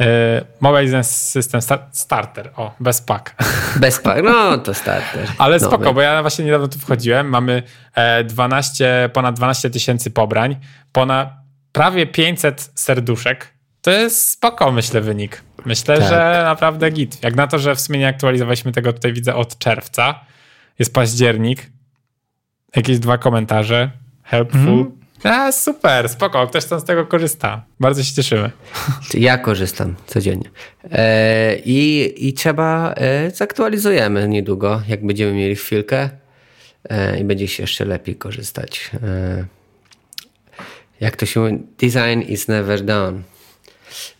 [0.00, 1.60] E, Mobile System
[1.92, 3.34] Starter, o, bez pack.
[3.80, 5.28] Bez pack, no to starter.
[5.38, 7.62] Ale spoko, bo ja właśnie niedawno tu wchodziłem, mamy
[8.24, 10.56] 12, e, ponad 12 tysięcy pobrań,
[10.92, 11.28] ponad
[11.72, 13.52] prawie 500 serduszek.
[13.82, 15.42] To jest spoko, myślę, wynik.
[15.64, 16.08] Myślę, tak.
[16.08, 17.22] że naprawdę git.
[17.22, 20.20] Jak na to, że w sumie nie aktualizowaliśmy tego, tutaj widzę od czerwca.
[20.78, 21.70] Jest październik.
[22.76, 23.90] Jakieś dwa komentarze.
[24.24, 24.60] Helpful.
[24.60, 24.98] Mm.
[25.22, 27.64] A, super, spoko, ktoś tam z tego korzysta.
[27.80, 28.50] Bardzo się cieszymy.
[29.14, 30.50] Ja korzystam codziennie.
[30.92, 36.10] E, i, I trzeba, e, zaktualizujemy niedługo, jak będziemy mieli chwilkę
[36.88, 38.90] e, i będzie się jeszcze lepiej korzystać.
[39.02, 39.44] E,
[41.00, 43.22] jak to się mówi, design is never done.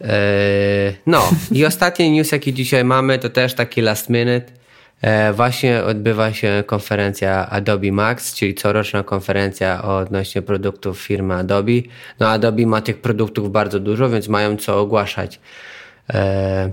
[0.00, 4.57] E, no i ostatni news, jaki dzisiaj mamy, to też taki last minute.
[5.02, 11.72] E, właśnie odbywa się konferencja Adobe Max, czyli coroczna konferencja odnośnie produktów firmy Adobe.
[12.20, 15.40] No Adobe ma tych produktów bardzo dużo, więc mają co ogłaszać.
[16.14, 16.72] E,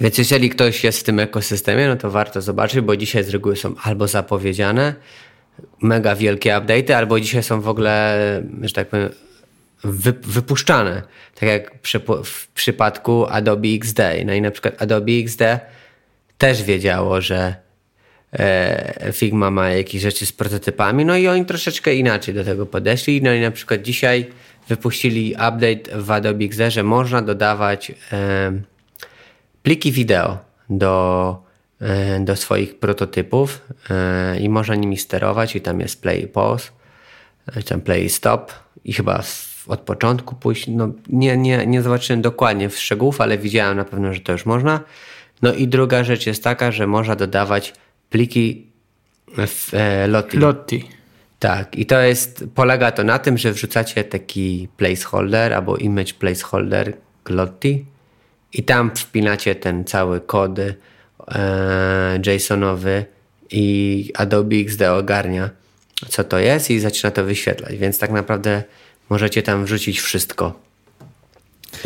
[0.00, 3.56] więc jeżeli ktoś jest w tym ekosystemie, no to warto zobaczyć, bo dzisiaj z reguły
[3.56, 4.94] są albo zapowiedziane,
[5.82, 8.18] mega wielkie update'y, albo dzisiaj są w ogóle,
[8.62, 9.08] że tak powiem,
[10.24, 11.02] wypuszczane.
[11.34, 14.00] Tak jak przy, w przypadku Adobe XD.
[14.24, 15.42] No i na przykład Adobe XD
[16.38, 17.54] też wiedziało, że
[18.32, 23.22] e, Figma ma jakieś rzeczy z prototypami, no i oni troszeczkę inaczej do tego podeszli.
[23.22, 24.30] No i na przykład dzisiaj
[24.68, 28.52] wypuścili update w Adobe XD, że można dodawać e,
[29.62, 30.38] pliki wideo
[30.70, 31.36] do,
[31.80, 33.62] e, do swoich prototypów
[34.40, 36.70] i można nimi sterować i tam jest play i pause,
[37.64, 38.52] tam play i stop
[38.84, 39.22] i chyba
[39.66, 44.14] od początku pójść, no nie, nie, nie zobaczyłem dokładnie w szczegółów, ale widziałem na pewno,
[44.14, 44.80] że to już można.
[45.42, 47.74] No i druga rzecz jest taka, że można dodawać
[48.10, 48.66] pliki
[49.46, 50.38] w e, Lotti.
[50.38, 50.88] Lotti.
[51.38, 56.92] Tak, i to jest, polega to na tym, że wrzucacie taki placeholder albo image placeholder
[57.24, 57.84] Glotti
[58.52, 60.74] i tam wpinacie ten cały kod e,
[62.26, 63.04] JSONowy
[63.50, 65.50] i Adobe XD ogarnia,
[66.08, 68.62] co to jest i zaczyna to wyświetlać, więc tak naprawdę
[69.10, 70.65] możecie tam wrzucić wszystko.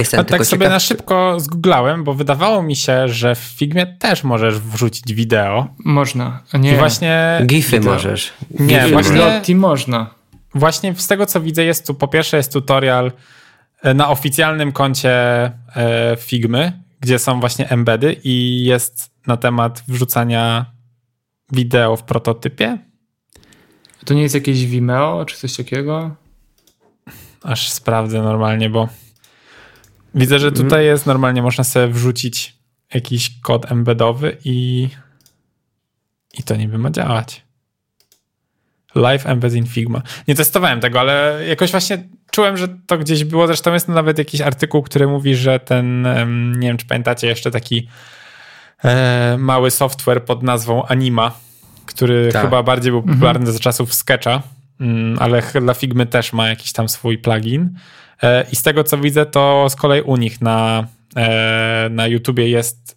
[0.00, 0.72] Jestem tak sobie ciekaw...
[0.72, 5.66] na szybko zgooglałem, bo wydawało mi się, że w Figmie też możesz wrzucić wideo.
[5.84, 6.42] Można.
[6.54, 6.72] Nie.
[6.72, 7.40] I właśnie.
[7.46, 7.92] Gify wideo.
[7.92, 8.32] możesz.
[8.50, 9.16] Nie, Gify właśnie.
[9.16, 10.10] Lottie można.
[10.54, 13.12] Właśnie z tego co widzę, jest tu po pierwsze jest tutorial
[13.82, 15.10] e, na oficjalnym koncie
[15.76, 20.66] e, Figmy, gdzie są właśnie embedy i jest na temat wrzucania
[21.52, 22.78] wideo w prototypie.
[24.04, 26.10] To nie jest jakieś Vimeo czy coś takiego?
[27.42, 28.88] Aż sprawdzę normalnie, bo
[30.14, 30.84] Widzę, że tutaj mhm.
[30.84, 32.56] jest normalnie, można sobie wrzucić
[32.94, 34.88] jakiś kod embeddowy i,
[36.38, 37.42] i to niby ma działać.
[38.94, 40.02] Live embed in Figma.
[40.28, 43.46] Nie testowałem tego, ale jakoś właśnie czułem, że to gdzieś było.
[43.46, 46.08] Zresztą jest nawet jakiś artykuł, który mówi, że ten,
[46.58, 47.88] nie wiem czy pamiętacie, jeszcze taki
[48.84, 51.32] e, mały software pod nazwą Anima,
[51.86, 52.42] który tak.
[52.42, 53.52] chyba bardziej był popularny mhm.
[53.52, 54.42] za czasów Sketcha,
[54.80, 57.78] mm, ale dla Figmy też ma jakiś tam swój plugin.
[58.22, 62.48] E, I z tego co widzę, to z kolei u nich na, e, na YouTubie
[62.48, 62.96] jest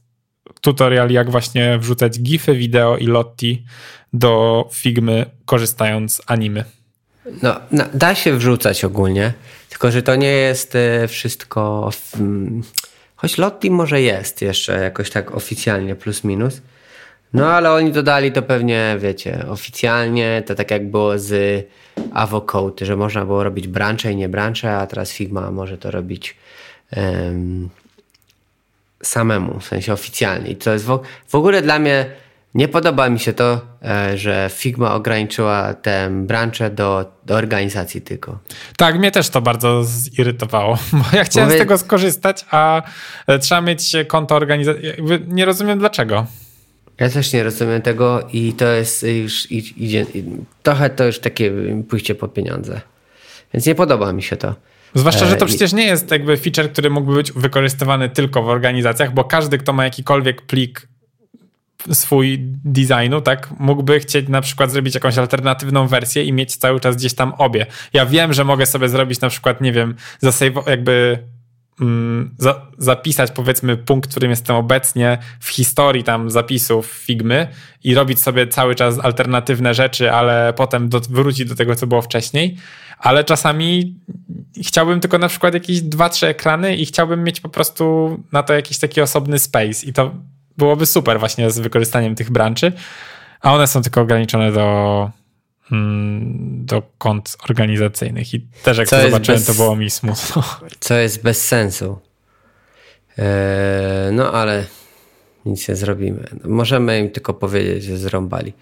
[0.61, 3.65] tutorial, jak właśnie wrzucać GIFy, wideo i Lotti
[4.13, 6.63] do Figmy, korzystając z animy.
[7.41, 9.33] No, no, da się wrzucać ogólnie,
[9.69, 11.89] tylko że to nie jest e, wszystko.
[11.91, 12.17] W,
[13.15, 16.61] choć Lotti może jest jeszcze jakoś tak oficjalnie, plus minus.
[17.33, 21.65] No ale oni dodali to pewnie, wiecie, oficjalnie, to tak jak było z
[22.13, 26.37] Avocode, że można było robić brancze i nie brancze, a teraz Figma może to robić
[26.97, 27.69] um,
[29.03, 30.49] samemu, w sensie oficjalnie.
[30.49, 32.05] I to jest w, w ogóle dla mnie
[32.53, 38.39] nie podoba mi się to, e, że Figma ograniczyła tę branczę do, do organizacji tylko.
[38.77, 41.59] Tak, mnie też to bardzo zirytowało, bo ja chciałem Mówię...
[41.59, 42.81] z tego skorzystać, a
[43.27, 44.83] e, trzeba mieć konto organizacji.
[45.27, 46.25] Nie rozumiem dlaczego.
[46.99, 50.05] Ja też nie rozumiem tego i to jest już idzie,
[50.63, 51.51] trochę to już takie
[51.89, 52.81] pójście po pieniądze.
[53.53, 54.55] Więc nie podoba mi się to.
[54.95, 58.47] Zwłaszcza, że to e, przecież nie jest jakby feature, który mógłby być wykorzystywany tylko w
[58.47, 60.87] organizacjach, bo każdy, kto ma jakikolwiek plik
[61.91, 66.95] swój designu, tak, mógłby chcieć na przykład zrobić jakąś alternatywną wersję i mieć cały czas
[66.95, 67.65] gdzieś tam obie.
[67.93, 69.95] Ja wiem, że mogę sobie zrobić na przykład, nie wiem,
[70.67, 71.19] jakby
[72.37, 77.47] za, zapisać powiedzmy punkt, w którym jestem obecnie w historii tam zapisów Figmy
[77.83, 82.01] i robić sobie cały czas alternatywne rzeczy, ale potem do, wrócić do tego, co było
[82.01, 82.57] wcześniej.
[82.97, 83.95] Ale czasami
[84.63, 88.53] chciałbym tylko na przykład jakieś dwa, trzy ekrany i chciałbym mieć po prostu na to
[88.53, 90.15] jakiś taki osobny space i to
[90.57, 92.71] byłoby super właśnie z wykorzystaniem tych branczy,
[93.41, 95.22] a one są tylko ograniczone do Mm,
[96.41, 99.47] do kont organizacyjnych i też jak Co to zobaczyłem, bez...
[99.47, 100.43] to było mi smutno.
[100.79, 101.99] Co jest bez sensu.
[103.17, 104.65] Eee, no ale
[105.45, 106.23] nic nie zrobimy.
[106.43, 108.53] Możemy im tylko powiedzieć, że zrąbali.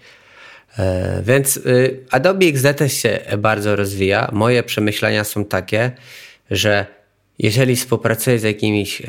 [0.78, 4.30] Eee, więc y, Adobe XD też się bardzo rozwija.
[4.32, 5.92] Moje przemyślenia są takie,
[6.50, 6.86] że
[7.38, 9.04] jeżeli współpracuję z jakimiś e,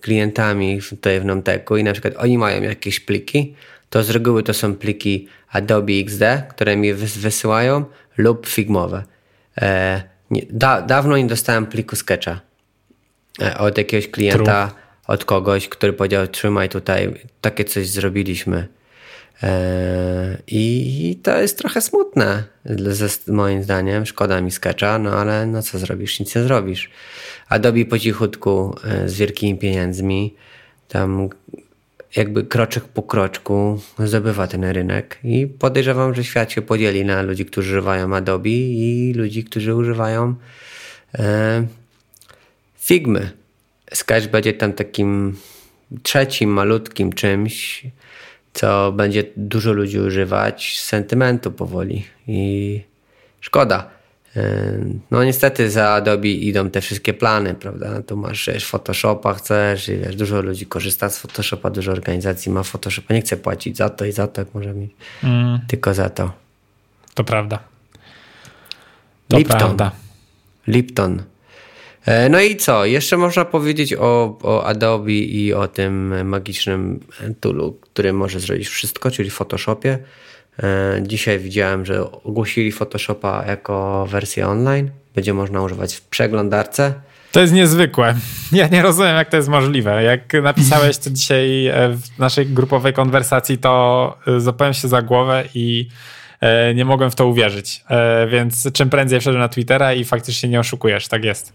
[0.00, 3.54] klientami tutaj w Nomteku i na przykład oni mają jakieś pliki,
[3.92, 7.84] to z reguły to są pliki Adobe XD, które mi wysyłają
[8.16, 9.04] lub Figmowe.
[9.58, 10.02] E,
[10.50, 12.40] da, dawno nie dostałem pliku Sketcha
[13.42, 14.78] e, od jakiegoś klienta, True.
[15.06, 18.68] od kogoś, który powiedział trzymaj tutaj, takie coś zrobiliśmy.
[19.42, 24.06] E, I to jest trochę smutne, ze, moim zdaniem.
[24.06, 26.20] Szkoda mi Sketcha, no ale no co zrobisz?
[26.20, 26.90] Nic nie zrobisz.
[27.48, 28.76] Adobe po cichutku
[29.06, 30.34] z wielkimi pieniędzmi
[30.88, 31.28] tam
[32.16, 37.44] jakby kroczek po kroczku zdobywa ten rynek i podejrzewam, że świat się podzieli na ludzi,
[37.44, 40.34] którzy używają Adobe i ludzi, którzy używają
[41.18, 41.66] e,
[42.78, 43.30] Figmy.
[43.92, 45.36] Sketch będzie tam takim
[46.02, 47.86] trzecim, malutkim czymś,
[48.52, 52.80] co będzie dużo ludzi używać z sentymentu powoli i
[53.40, 54.01] szkoda.
[55.10, 58.02] No niestety za Adobe idą te wszystkie plany, prawda?
[58.02, 62.62] Tu masz wiesz, Photoshopa, chcesz i wiesz, dużo ludzi korzysta z Photoshopa, dużo organizacji ma
[62.62, 64.90] Photoshopa, nie chce płacić za to i za to, jak może mieć.
[65.24, 65.60] Mm.
[65.68, 66.32] Tylko za to.
[67.14, 67.58] To prawda.
[69.28, 69.58] To Lipton.
[69.58, 69.92] prawda.
[70.66, 71.22] Lipton.
[72.06, 72.84] E, no i co?
[72.84, 77.00] Jeszcze można powiedzieć o, o Adobe i o tym magicznym
[77.40, 79.98] toolu, który może zrobić wszystko, czyli Photoshopie.
[80.62, 84.90] E, dzisiaj widziałem, że ogłosili Photoshopa jako wersję online.
[85.14, 86.94] Będzie można używać w przeglądarce.
[87.32, 88.14] To jest niezwykłe.
[88.52, 90.02] Ja nie rozumiem, jak to jest możliwe.
[90.02, 95.44] Jak napisałeś to dzisiaj e, w naszej grupowej konwersacji, to e, zapałem się za głowę
[95.54, 95.88] i
[96.74, 97.84] nie mogłem w to uwierzyć.
[97.90, 101.52] E, więc czym prędzej wszedłem na Twittera i faktycznie nie oszukujesz, tak jest.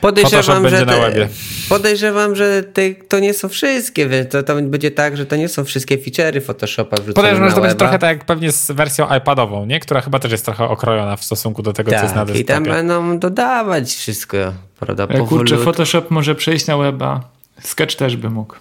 [0.00, 1.28] Podejrzewam, że te,
[1.68, 5.64] podejrzewam, że te, to nie są wszystkie, to, to będzie tak, że to nie są
[5.64, 9.66] wszystkie feature'y Photoshopa wrzucone Podejrzewam, że to będzie trochę tak jak pewnie z wersją iPadową,
[9.66, 9.80] nie?
[9.80, 12.42] która chyba też jest trochę okrojona w stosunku do tego, tak, co jest na desktopie.
[12.42, 14.36] i tam będą dodawać wszystko,
[14.80, 15.06] prawda?
[15.06, 17.20] Kurczę, Photoshop może przejść na weba.
[17.60, 18.54] Sketch też by mógł.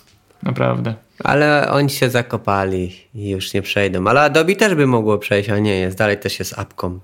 [0.44, 0.94] Naprawdę.
[1.24, 4.08] Ale oni się zakopali i już nie przejdą.
[4.08, 5.98] Ale Adobe też by mogło przejść, a nie jest.
[5.98, 7.00] Dalej też jest apką.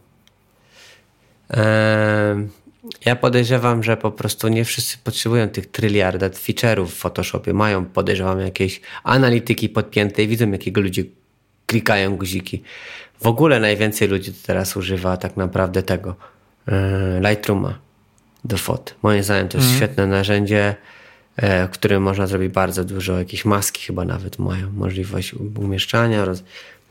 [1.50, 2.48] Eee,
[3.06, 7.54] ja podejrzewam, że po prostu nie wszyscy potrzebują tych tryliarda feature'ów w Photoshopie.
[7.54, 11.04] Mają, podejrzewam, jakieś analityki podpięte i widzą, jakiego ludzie
[11.66, 12.64] klikają guziki.
[13.22, 16.16] W ogóle najwięcej ludzi teraz używa tak naprawdę tego
[16.68, 16.74] eee,
[17.30, 17.80] Lightrooma
[18.44, 18.96] do fot.
[19.04, 19.78] Moim zdaniem to jest mm.
[19.78, 20.76] świetne narzędzie
[21.38, 26.26] w którym można zrobić bardzo dużo, jakieś maski chyba nawet mają możliwość umieszczania.
[26.26, 26.44] Roz...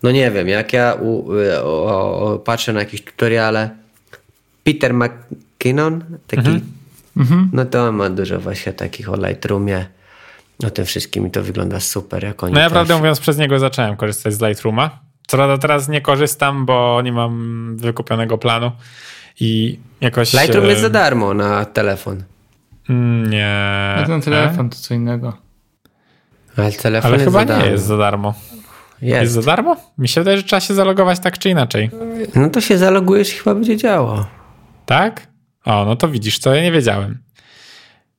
[0.02, 3.70] No nie wiem, jak ja u, e, o, o, patrzę na jakieś tutoriale,
[4.64, 6.60] Peter McKinnon, taki, mhm.
[7.16, 7.50] mhm.
[7.52, 9.86] no to on ma dużo właśnie takich o Lightroomie,
[10.66, 12.24] o tym wszystkim i to wygląda super.
[12.24, 12.72] Jak oni no ja też...
[12.72, 14.98] prawdę mówiąc przez niego zacząłem korzystać z Lightrooma.
[15.26, 18.72] Co prawda teraz nie korzystam, bo nie mam wykupionego planu
[19.40, 20.32] i jakoś...
[20.32, 22.22] Lightroom jest za darmo na telefon.
[23.28, 23.94] Nie.
[23.96, 24.70] A ten telefon e?
[24.70, 25.36] to co innego.
[26.56, 28.34] Ale telefon Ale chyba nie jest za darmo.
[29.02, 29.22] Jest.
[29.22, 29.76] jest za darmo?
[29.98, 31.90] Mi się wydaje, że trzeba się zalogować tak czy inaczej.
[32.34, 34.26] No to się zalogujesz i chyba będzie działo.
[34.86, 35.26] Tak?
[35.64, 37.18] O, no to widzisz, to ja nie wiedziałem.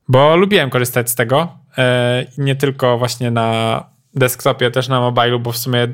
[0.08, 1.58] Bo lubiłem korzystać z tego.
[1.78, 3.84] E, nie tylko właśnie na
[4.16, 5.88] desktopie, też na mobilu, bo w sumie,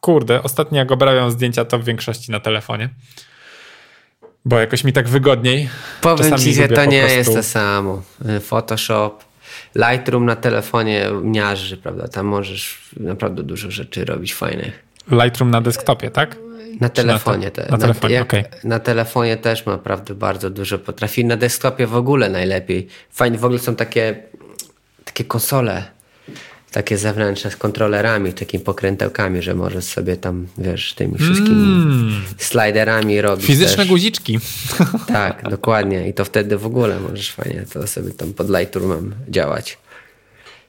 [0.00, 2.88] kurde, ostatnio jak obrabiam zdjęcia, to w większości na telefonie
[4.48, 5.68] bo jakoś mi tak wygodniej.
[6.00, 7.18] Powiem Czasami ci, że to nie prostu...
[7.18, 8.02] jest to samo.
[8.40, 9.24] Photoshop,
[9.74, 12.08] Lightroom na telefonie miarzy, prawda?
[12.08, 14.82] Tam możesz naprawdę dużo rzeczy robić fajnych.
[15.10, 16.36] Lightroom na desktopie, tak?
[16.80, 18.44] Na telefonie, na, te, na, telefonie na, okay.
[18.64, 21.24] na telefonie też ma naprawdę bardzo dużo potrafi.
[21.24, 22.88] Na desktopie w ogóle najlepiej.
[23.10, 24.22] Fajnie, w ogóle są takie,
[25.04, 25.97] takie konsole
[26.72, 32.22] takie zewnętrzne z kontrolerami, takimi pokrętełkami, że możesz sobie tam, wiesz, tymi wszystkimi mm.
[32.38, 33.46] sliderami robić.
[33.46, 33.88] Fizyczne też.
[33.88, 34.38] guziczki.
[35.06, 36.08] Tak, dokładnie.
[36.08, 39.78] I to wtedy w ogóle możesz fajnie to sobie tam pod Lightroomem działać.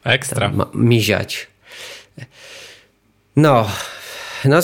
[0.04, 0.50] Ekstra.
[0.50, 1.48] Tam miziać.
[3.36, 3.70] No,
[4.46, 4.60] no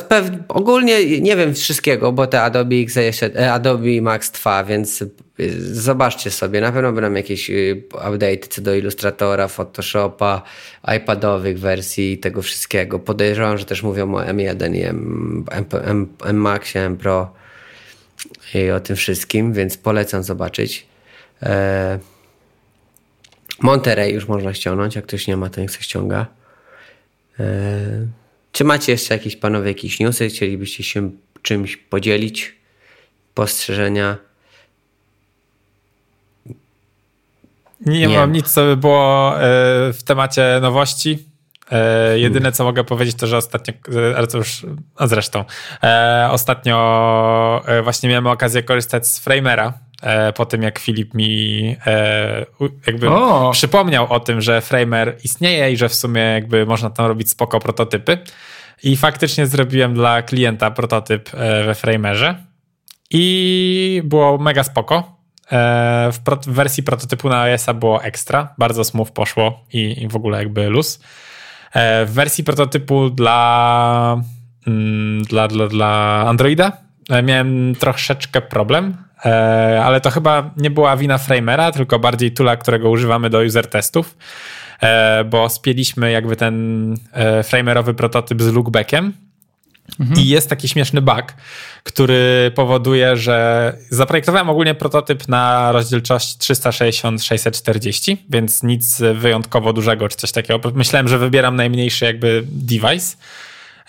[0.47, 5.09] ogólnie nie wiem wszystkiego, bo te Adobe jeszcze, e, Adobe Max trwa, więc y,
[5.76, 6.61] zobaczcie sobie.
[6.61, 10.41] Na pewno będą jakieś y, update co do Illustratora, Photoshopa,
[10.97, 12.99] iPadowych wersji tego wszystkiego.
[12.99, 17.34] Podejrzewam, że też mówią o M1 i M, M, M, M Maxie, M Pro
[18.53, 20.86] i o tym wszystkim, więc polecam zobaczyć.
[21.43, 21.99] E,
[23.61, 26.26] Monterey już można ściągnąć, jak ktoś nie ma, to niech się ściąga.
[28.55, 30.29] Czy macie jeszcze jakieś panowie jakieś newsy?
[30.29, 32.55] Chcielibyście się czymś podzielić?
[33.33, 34.17] Postrzeżenia?
[37.85, 39.41] Nie, nie mam nic, co by było e,
[39.93, 41.25] w temacie nowości.
[41.71, 45.45] E, jedyne, co mogę powiedzieć, to że ostatnio, e, ale to już, a zresztą,
[46.29, 49.73] ostatnio właśnie miałem okazję korzystać z Framera,
[50.35, 51.75] po tym jak Filip mi
[52.87, 53.51] jakby o.
[53.51, 57.59] przypomniał o tym, że Framer istnieje i że w sumie jakby można tam robić spoko
[57.59, 58.17] prototypy.
[58.83, 61.29] I faktycznie zrobiłem dla klienta prototyp
[61.65, 62.35] we Framerze
[63.11, 65.15] i było mega spoko.
[65.51, 70.37] E, w, wersji prototypu na iOS-a było ekstra, bardzo smooth poszło i, i w ogóle
[70.37, 70.99] jakby luz.
[71.73, 74.21] E, w wersji prototypu dla,
[74.67, 76.71] mm, dla, dla, dla Androida
[77.09, 78.97] e, miałem troszeczkę problem,
[79.84, 84.18] ale to chyba nie była wina Framera, tylko bardziej tula, którego używamy do user testów,
[85.26, 86.95] bo spieliśmy jakby ten
[87.43, 89.13] framerowy prototyp z lookbackiem
[89.99, 90.20] Mhm.
[90.20, 91.34] I jest taki śmieszny bug,
[91.84, 100.32] który powoduje, że zaprojektowałem ogólnie prototyp na rozdzielczość 360-640, więc nic wyjątkowo dużego czy coś
[100.32, 100.72] takiego.
[100.74, 103.18] Myślałem, że wybieram najmniejszy jakby device,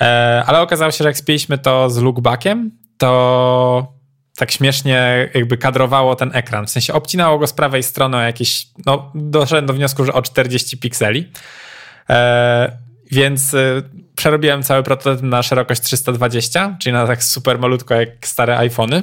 [0.00, 3.95] e, ale okazało się, że jak spięliśmy to z lookbackiem, to
[4.36, 6.66] tak śmiesznie jakby kadrowało ten ekran.
[6.66, 10.22] W sensie obcinało go z prawej strony o jakieś, no doszedłem do wniosku, że o
[10.22, 11.32] 40 pikseli.
[12.10, 12.78] E,
[13.10, 13.82] więc y,
[14.16, 19.02] przerobiłem cały prototyp na szerokość 320, czyli na tak super malutko jak stare iPhony.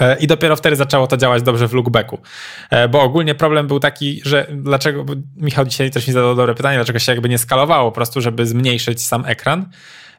[0.00, 2.18] E, I dopiero wtedy zaczęło to działać dobrze w lookbacku.
[2.70, 5.04] E, bo ogólnie problem był taki, że dlaczego,
[5.36, 8.46] Michał dzisiaj też mi zadał dobre pytanie, dlaczego się jakby nie skalowało po prostu, żeby
[8.46, 9.70] zmniejszyć sam ekran.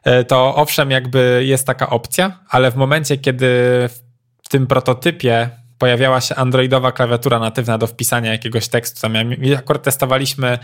[0.08, 3.46] E, to owszem, jakby jest taka opcja, ale w momencie, kiedy
[4.42, 9.00] w tym prototypie pojawiała się androidowa klawiatura natywna do wpisania jakiegoś tekstu.
[9.00, 9.12] Tam
[9.58, 10.58] akurat testowaliśmy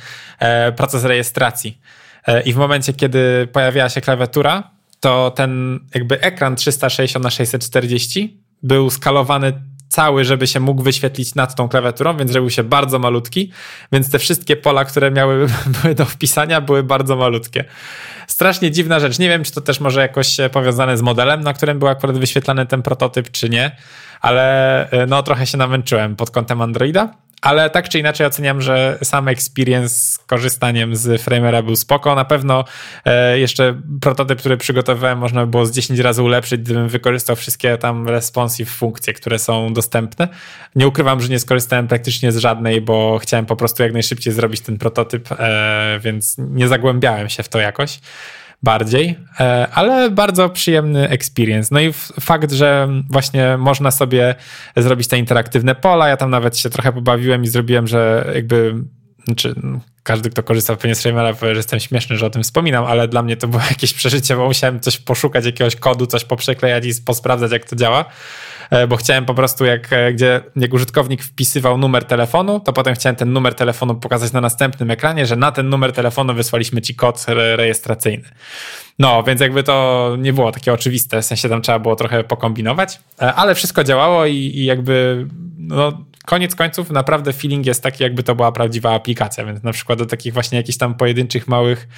[0.76, 1.78] proces rejestracji.
[2.26, 4.70] E, I w momencie, kiedy pojawiała się klawiatura,
[5.00, 9.52] to ten jakby ekran 360 na 640 był skalowany
[9.94, 13.52] cały, żeby się mógł wyświetlić nad tą klawiaturą, więc zrobił się bardzo malutki,
[13.92, 15.46] więc te wszystkie pola, które miały
[15.82, 17.64] były do wpisania, były bardzo malutkie.
[18.26, 19.18] Strasznie dziwna rzecz.
[19.18, 22.66] Nie wiem, czy to też może jakoś powiązane z modelem, na którym był akurat wyświetlany
[22.66, 23.76] ten prototyp, czy nie,
[24.20, 27.14] ale e, no trochę się namęczyłem pod kątem Androida
[27.44, 32.14] ale tak czy inaczej oceniam, że sam experience z korzystaniem z Framera był spoko.
[32.14, 32.64] Na pewno
[33.04, 37.78] e, jeszcze prototyp, który przygotowałem, można by było z 10 razy ulepszyć, gdybym wykorzystał wszystkie
[37.78, 40.28] tam responsive funkcje, które są dostępne.
[40.76, 44.60] Nie ukrywam, że nie skorzystałem praktycznie z żadnej, bo chciałem po prostu jak najszybciej zrobić
[44.60, 47.98] ten prototyp, e, więc nie zagłębiałem się w to jakoś
[48.64, 51.68] bardziej, e, ale bardzo przyjemny experience.
[51.72, 54.34] No i fakt, że właśnie można sobie
[54.76, 58.74] zrobić te interaktywne pola, ja tam nawet się trochę pobawiłem i zrobiłem, że jakby
[59.24, 59.54] znaczy,
[60.02, 63.08] każdy, kto korzysta pewnie z Framera powie, że jestem śmieszny, że o tym wspominam, ale
[63.08, 66.90] dla mnie to było jakieś przeżycie, bo musiałem coś poszukać, jakiegoś kodu, coś poprzeklejać i
[67.04, 68.04] posprawdzać, jak to działa.
[68.70, 72.94] E, bo chciałem po prostu, jak, e, gdzie, jak użytkownik wpisywał numer telefonu, to potem
[72.94, 76.94] chciałem ten numer telefonu pokazać na następnym ekranie, że na ten numer telefonu wysłaliśmy ci
[76.94, 78.28] kod re rejestracyjny.
[78.98, 83.00] No, więc jakby to nie było takie oczywiste, w sensie tam trzeba było trochę pokombinować,
[83.22, 85.26] e, ale wszystko działało i, i jakby
[85.58, 89.98] no, koniec końców naprawdę feeling jest taki, jakby to była prawdziwa aplikacja, więc na przykład
[89.98, 91.88] do takich właśnie jakichś tam pojedynczych małych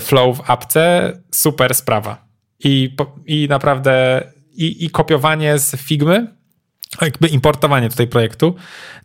[0.00, 2.24] flow w apce super sprawa.
[2.64, 4.22] I, i naprawdę
[4.56, 6.26] i, i kopiowanie z Figmy,
[7.02, 8.54] jakby importowanie tutaj projektu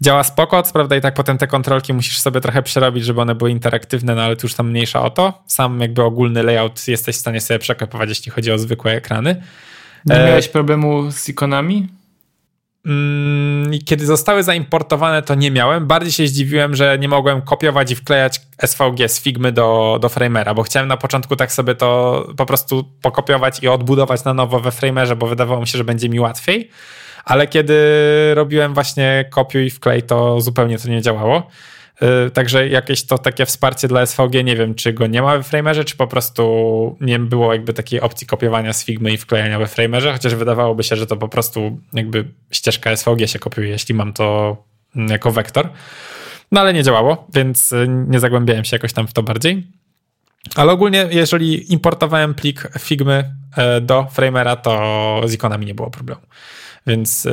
[0.02, 3.36] działa spoko, co prawda i tak potem te kontrolki musisz sobie trochę przerobić, żeby one
[3.36, 5.44] były interaktywne, no ale tu już tam mniejsza o to.
[5.48, 9.44] Sam jakby ogólny layout jesteś w stanie sobie przekopiować, jeśli chodzi o zwykłe ekrany.
[10.06, 10.50] Nie miałeś e...
[10.50, 11.88] problemu z ikonami?
[12.86, 15.88] Mm, kiedy zostały zaimportowane, to nie miałem.
[15.88, 20.54] Bardziej się zdziwiłem, że nie mogłem kopiować i wklejać SVG z Figmy do, do Framera,
[20.54, 24.72] bo chciałem na początku tak sobie to po prostu pokopiować i odbudować na nowo we
[24.72, 26.70] Framerze, bo wydawało mi się, że będzie mi łatwiej.
[27.26, 27.76] Ale kiedy
[28.34, 31.48] robiłem właśnie kopiuj i wklej, to zupełnie to nie działało.
[32.02, 35.44] Y, także jakieś to takie wsparcie dla SVG, nie wiem, czy go nie ma we
[35.44, 39.68] Framerze, czy po prostu nie było jakby takiej opcji kopiowania z Figmy i wklejania we
[39.68, 44.14] Framerze, chociaż wydawałoby się, że to po prostu jakby ścieżka SVG się kopiuje, jeśli mam
[44.14, 44.58] to
[44.96, 45.70] jako wektor.
[46.52, 49.68] No ale nie działało, więc y, nie zagłębiałem się jakoś tam w to bardziej.
[50.56, 53.36] Ale ogólnie, jeżeli importowałem plik Figmy
[53.78, 56.22] y, do Framera, to z ikonami nie było problemu.
[56.88, 57.28] Więc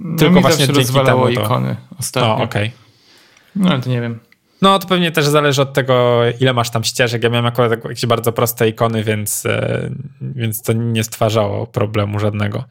[0.00, 1.30] no tylko właśnie dzięki temu to...
[1.30, 2.34] ikony ostatnio.
[2.34, 2.44] okej.
[2.44, 2.87] Okay.
[3.56, 4.18] No, to nie wiem.
[4.62, 7.22] No, to pewnie też zależy od tego, ile masz tam ścieżek.
[7.22, 9.90] Ja miałem akurat jakieś bardzo proste ikony, więc, e,
[10.20, 12.64] więc to nie stwarzało problemu żadnego.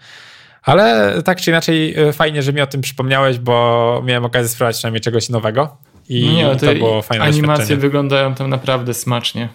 [0.64, 4.80] Ale tak czy inaczej, e, fajnie, że mi o tym przypomniałeś, bo miałem okazję sprawdzić
[4.80, 5.78] przynajmniej czegoś nowego.
[6.10, 9.50] I nie, to było fajne Animacje wyglądają tam naprawdę smacznie.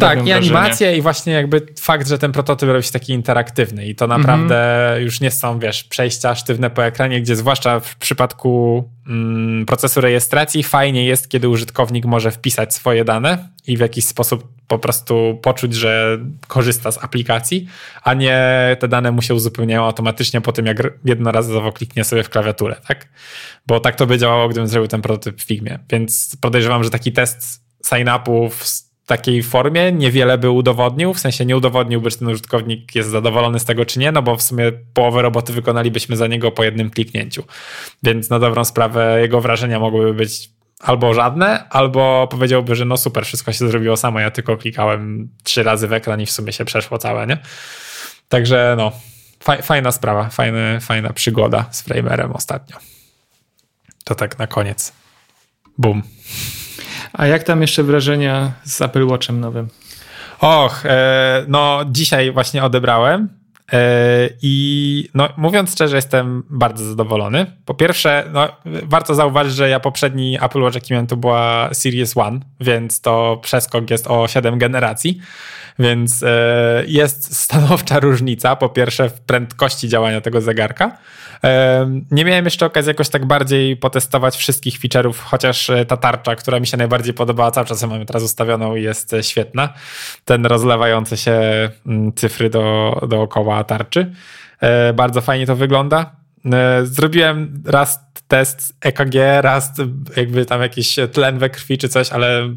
[0.00, 3.94] Tak, i animacje i właśnie jakby fakt, że ten prototyp robi się taki interaktywny i
[3.94, 5.04] to naprawdę mm -hmm.
[5.04, 10.62] już nie są, wiesz, przejścia sztywne po ekranie, gdzie zwłaszcza w przypadku mm, procesu rejestracji
[10.62, 15.74] fajnie jest, kiedy użytkownik może wpisać swoje dane i w jakiś sposób po prostu poczuć,
[15.74, 17.66] że korzysta z aplikacji,
[18.02, 22.30] a nie te dane mu się uzupełniają automatycznie po tym, jak jednorazowo kliknie sobie w
[22.30, 23.08] klawiaturę, tak?
[23.66, 25.78] Bo tak to by działało, gdybym zrobił ten prototyp w Figmie.
[25.90, 28.50] Więc podejrzewam, że taki test sign-upów
[29.10, 33.64] takiej formie niewiele by udowodnił, w sensie nie udowodniłby, czy ten użytkownik jest zadowolony z
[33.64, 37.44] tego, czy nie, no bo w sumie połowę roboty wykonalibyśmy za niego po jednym kliknięciu.
[38.02, 40.50] Więc na dobrą sprawę jego wrażenia mogłyby być
[40.80, 45.62] albo żadne, albo powiedziałby, że no super, wszystko się zrobiło samo, ja tylko klikałem trzy
[45.62, 47.38] razy w ekran i w sumie się przeszło całe, nie?
[48.28, 48.92] Także no,
[49.62, 52.76] fajna sprawa, fajny, fajna przygoda z Framerem ostatnio.
[54.04, 54.92] To tak na koniec.
[55.78, 56.02] Boom.
[57.12, 59.68] A jak tam jeszcze wrażenia z Apple Watchem nowym?
[60.40, 63.28] Och, e, no dzisiaj właśnie odebrałem
[63.72, 63.78] e,
[64.42, 67.46] i no, mówiąc szczerze, jestem bardzo zadowolony.
[67.64, 72.16] Po pierwsze, no, warto zauważyć, że ja poprzedni Apple Watch, jaki miałem, to była Series
[72.16, 75.20] One, więc to przeskok jest o 7 generacji.
[75.80, 80.98] Więc e, jest stanowcza różnica, po pierwsze w prędkości działania tego zegarka.
[81.44, 86.36] E, nie miałem jeszcze okazji jakoś tak bardziej potestować wszystkich feature'ów, chociaż e, ta tarcza,
[86.36, 89.68] która mi się najbardziej podobała, cały czas mam teraz ustawioną i jest świetna.
[90.24, 91.40] Ten rozlewający się
[91.86, 94.12] mm, cyfry do, dookoła tarczy.
[94.94, 96.16] Bardzo fajnie to wygląda.
[96.82, 99.72] Zrobiłem raz test EKG, raz
[100.16, 102.54] jakby tam jakiś tlen we krwi czy coś, ale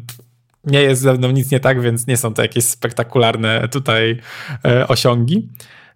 [0.66, 4.20] nie jest ze mną nic nie tak, więc nie są to jakieś spektakularne tutaj
[4.64, 5.48] e, osiągi.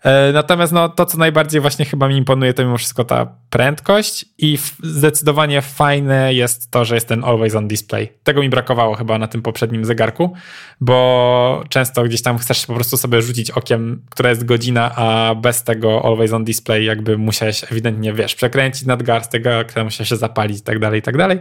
[0.03, 4.25] E, natomiast no, to, co najbardziej właśnie chyba mi imponuje, to mimo wszystko ta prędkość
[4.39, 8.09] i zdecydowanie fajne jest to, że jest ten always on display.
[8.23, 10.33] Tego mi brakowało chyba na tym poprzednim zegarku,
[10.81, 15.63] bo często gdzieś tam chcesz po prostu sobie rzucić okiem, która jest godzina, a bez
[15.63, 20.63] tego always on display jakby musiałeś ewidentnie, wiesz, przekręcić nadgarstek, która musiał się zapalić i
[20.63, 21.39] tak dalej, i tak dalej.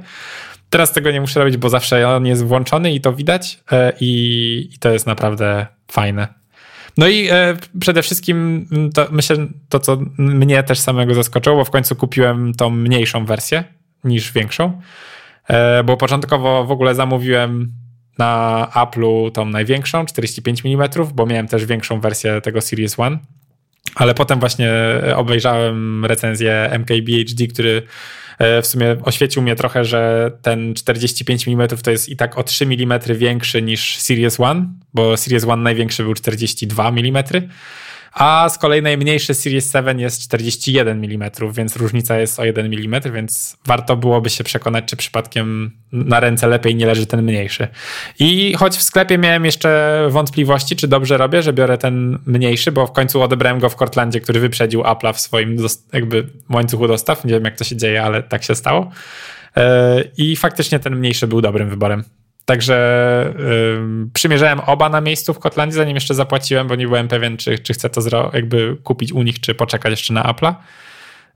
[0.70, 4.70] Teraz tego nie muszę robić, bo zawsze on jest włączony i to widać e, i,
[4.74, 6.28] i to jest naprawdę fajne.
[6.98, 9.38] No i e, przede wszystkim to, myślę,
[9.70, 13.64] to co mnie też samego zaskoczyło, bo w końcu kupiłem tą mniejszą wersję
[14.04, 14.82] niż większą,
[15.48, 17.72] e, bo początkowo w ogóle zamówiłem
[18.18, 23.18] na Apple'u tą największą, 45 mm, bo miałem też większą wersję tego Series One,
[23.96, 24.72] ale potem właśnie
[25.16, 27.84] obejrzałem recenzję MKBHD, który
[28.40, 32.66] w sumie oświecił mnie trochę, że ten 45 mm to jest i tak o 3
[32.66, 37.24] mm większy niż Series One, bo Series One największy był 42 mm
[38.18, 43.02] a z kolei najmniejszy Series 7 jest 41 mm, więc różnica jest o 1 mm,
[43.14, 47.68] więc warto byłoby się przekonać, czy przypadkiem na ręce lepiej nie leży ten mniejszy.
[48.20, 52.88] I choć w sklepie miałem jeszcze wątpliwości, czy dobrze robię, że biorę ten mniejszy, bo
[52.88, 55.58] w końcu odebrałem go w Cortlandzie, który wyprzedził Apple'a w swoim
[55.94, 57.26] jakby łańcuchu dostaw.
[57.26, 58.92] Nie wiem, jak to się dzieje, ale tak się stało.
[59.58, 62.04] E, I faktycznie ten mniejszy był dobrym wyborem.
[62.48, 67.38] Także yy, przymierzałem oba na miejscu w Kotlandzie, zanim jeszcze zapłaciłem, bo nie byłem pewien,
[67.38, 70.54] czy, czy chcę to jakby kupić u nich, czy poczekać jeszcze na Apple'a.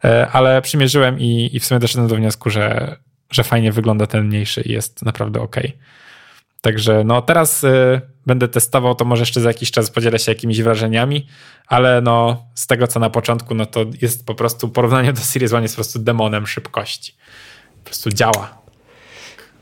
[0.04, 2.96] Yy, ale przymierzyłem i, i w sumie doszedłem do wniosku, że,
[3.32, 5.56] że fajnie wygląda ten mniejszy i jest naprawdę ok.
[6.62, 10.62] Także no teraz yy, będę testował, to może jeszcze za jakiś czas podzielę się jakimiś
[10.62, 11.28] wrażeniami,
[11.68, 15.54] ale no z tego co na początku, no to jest po prostu porównanie do Series
[15.54, 17.16] One jest po prostu demonem szybkości.
[17.84, 18.61] Po prostu działa.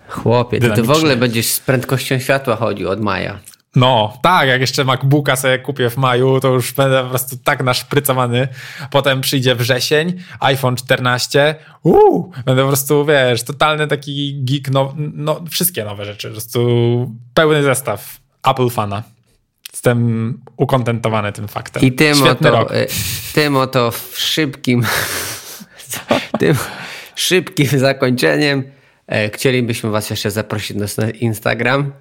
[0.10, 3.40] Chłopie, ty, ty w ogóle będziesz z prędkością światła chodził od maja.
[3.76, 7.64] No, tak, jak jeszcze MacBooka sobie kupię w maju, to już będę po prostu tak
[7.64, 8.48] naszprycowany.
[8.92, 15.42] Potem przyjdzie wrzesień, iPhone 14, uuu, będę po prostu, wiesz, totalny taki geek, no, no
[15.50, 19.04] wszystkie nowe rzeczy, po prostu pełny zestaw Apple fana.
[19.72, 21.84] Jestem ukontentowany tym faktem.
[21.84, 22.72] I tym Świetny oto, rok.
[22.72, 22.88] Y,
[23.34, 24.84] tym oto szybkim,
[26.40, 26.56] tym
[27.16, 28.79] szybkim zakończeniem
[29.34, 31.92] chcielibyśmy Was jeszcze zaprosić na Instagram.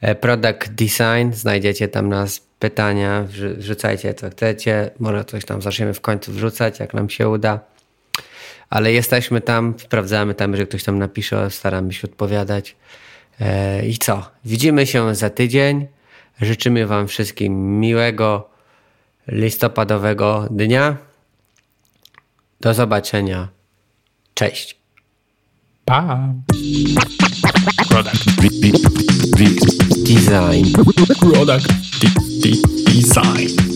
[0.00, 3.26] E, Product Design, znajdziecie tam nas pytania,
[3.58, 7.60] wrzucajcie co chcecie, może coś tam zaczniemy w końcu wrzucać, jak nam się uda.
[8.70, 12.76] Ale jesteśmy tam, sprawdzamy tam, jeżeli ktoś tam napisze, staramy się odpowiadać.
[13.40, 14.30] E, I co?
[14.44, 15.86] Widzimy się za tydzień.
[16.40, 18.50] Życzymy Wam wszystkim miłego
[19.28, 20.96] listopadowego dnia.
[22.60, 23.48] Do zobaczenia.
[24.34, 24.81] Cześć.
[25.86, 26.34] Bye.
[27.90, 28.22] Product.
[30.04, 30.72] Design.
[31.18, 31.66] Product.
[32.92, 33.71] design.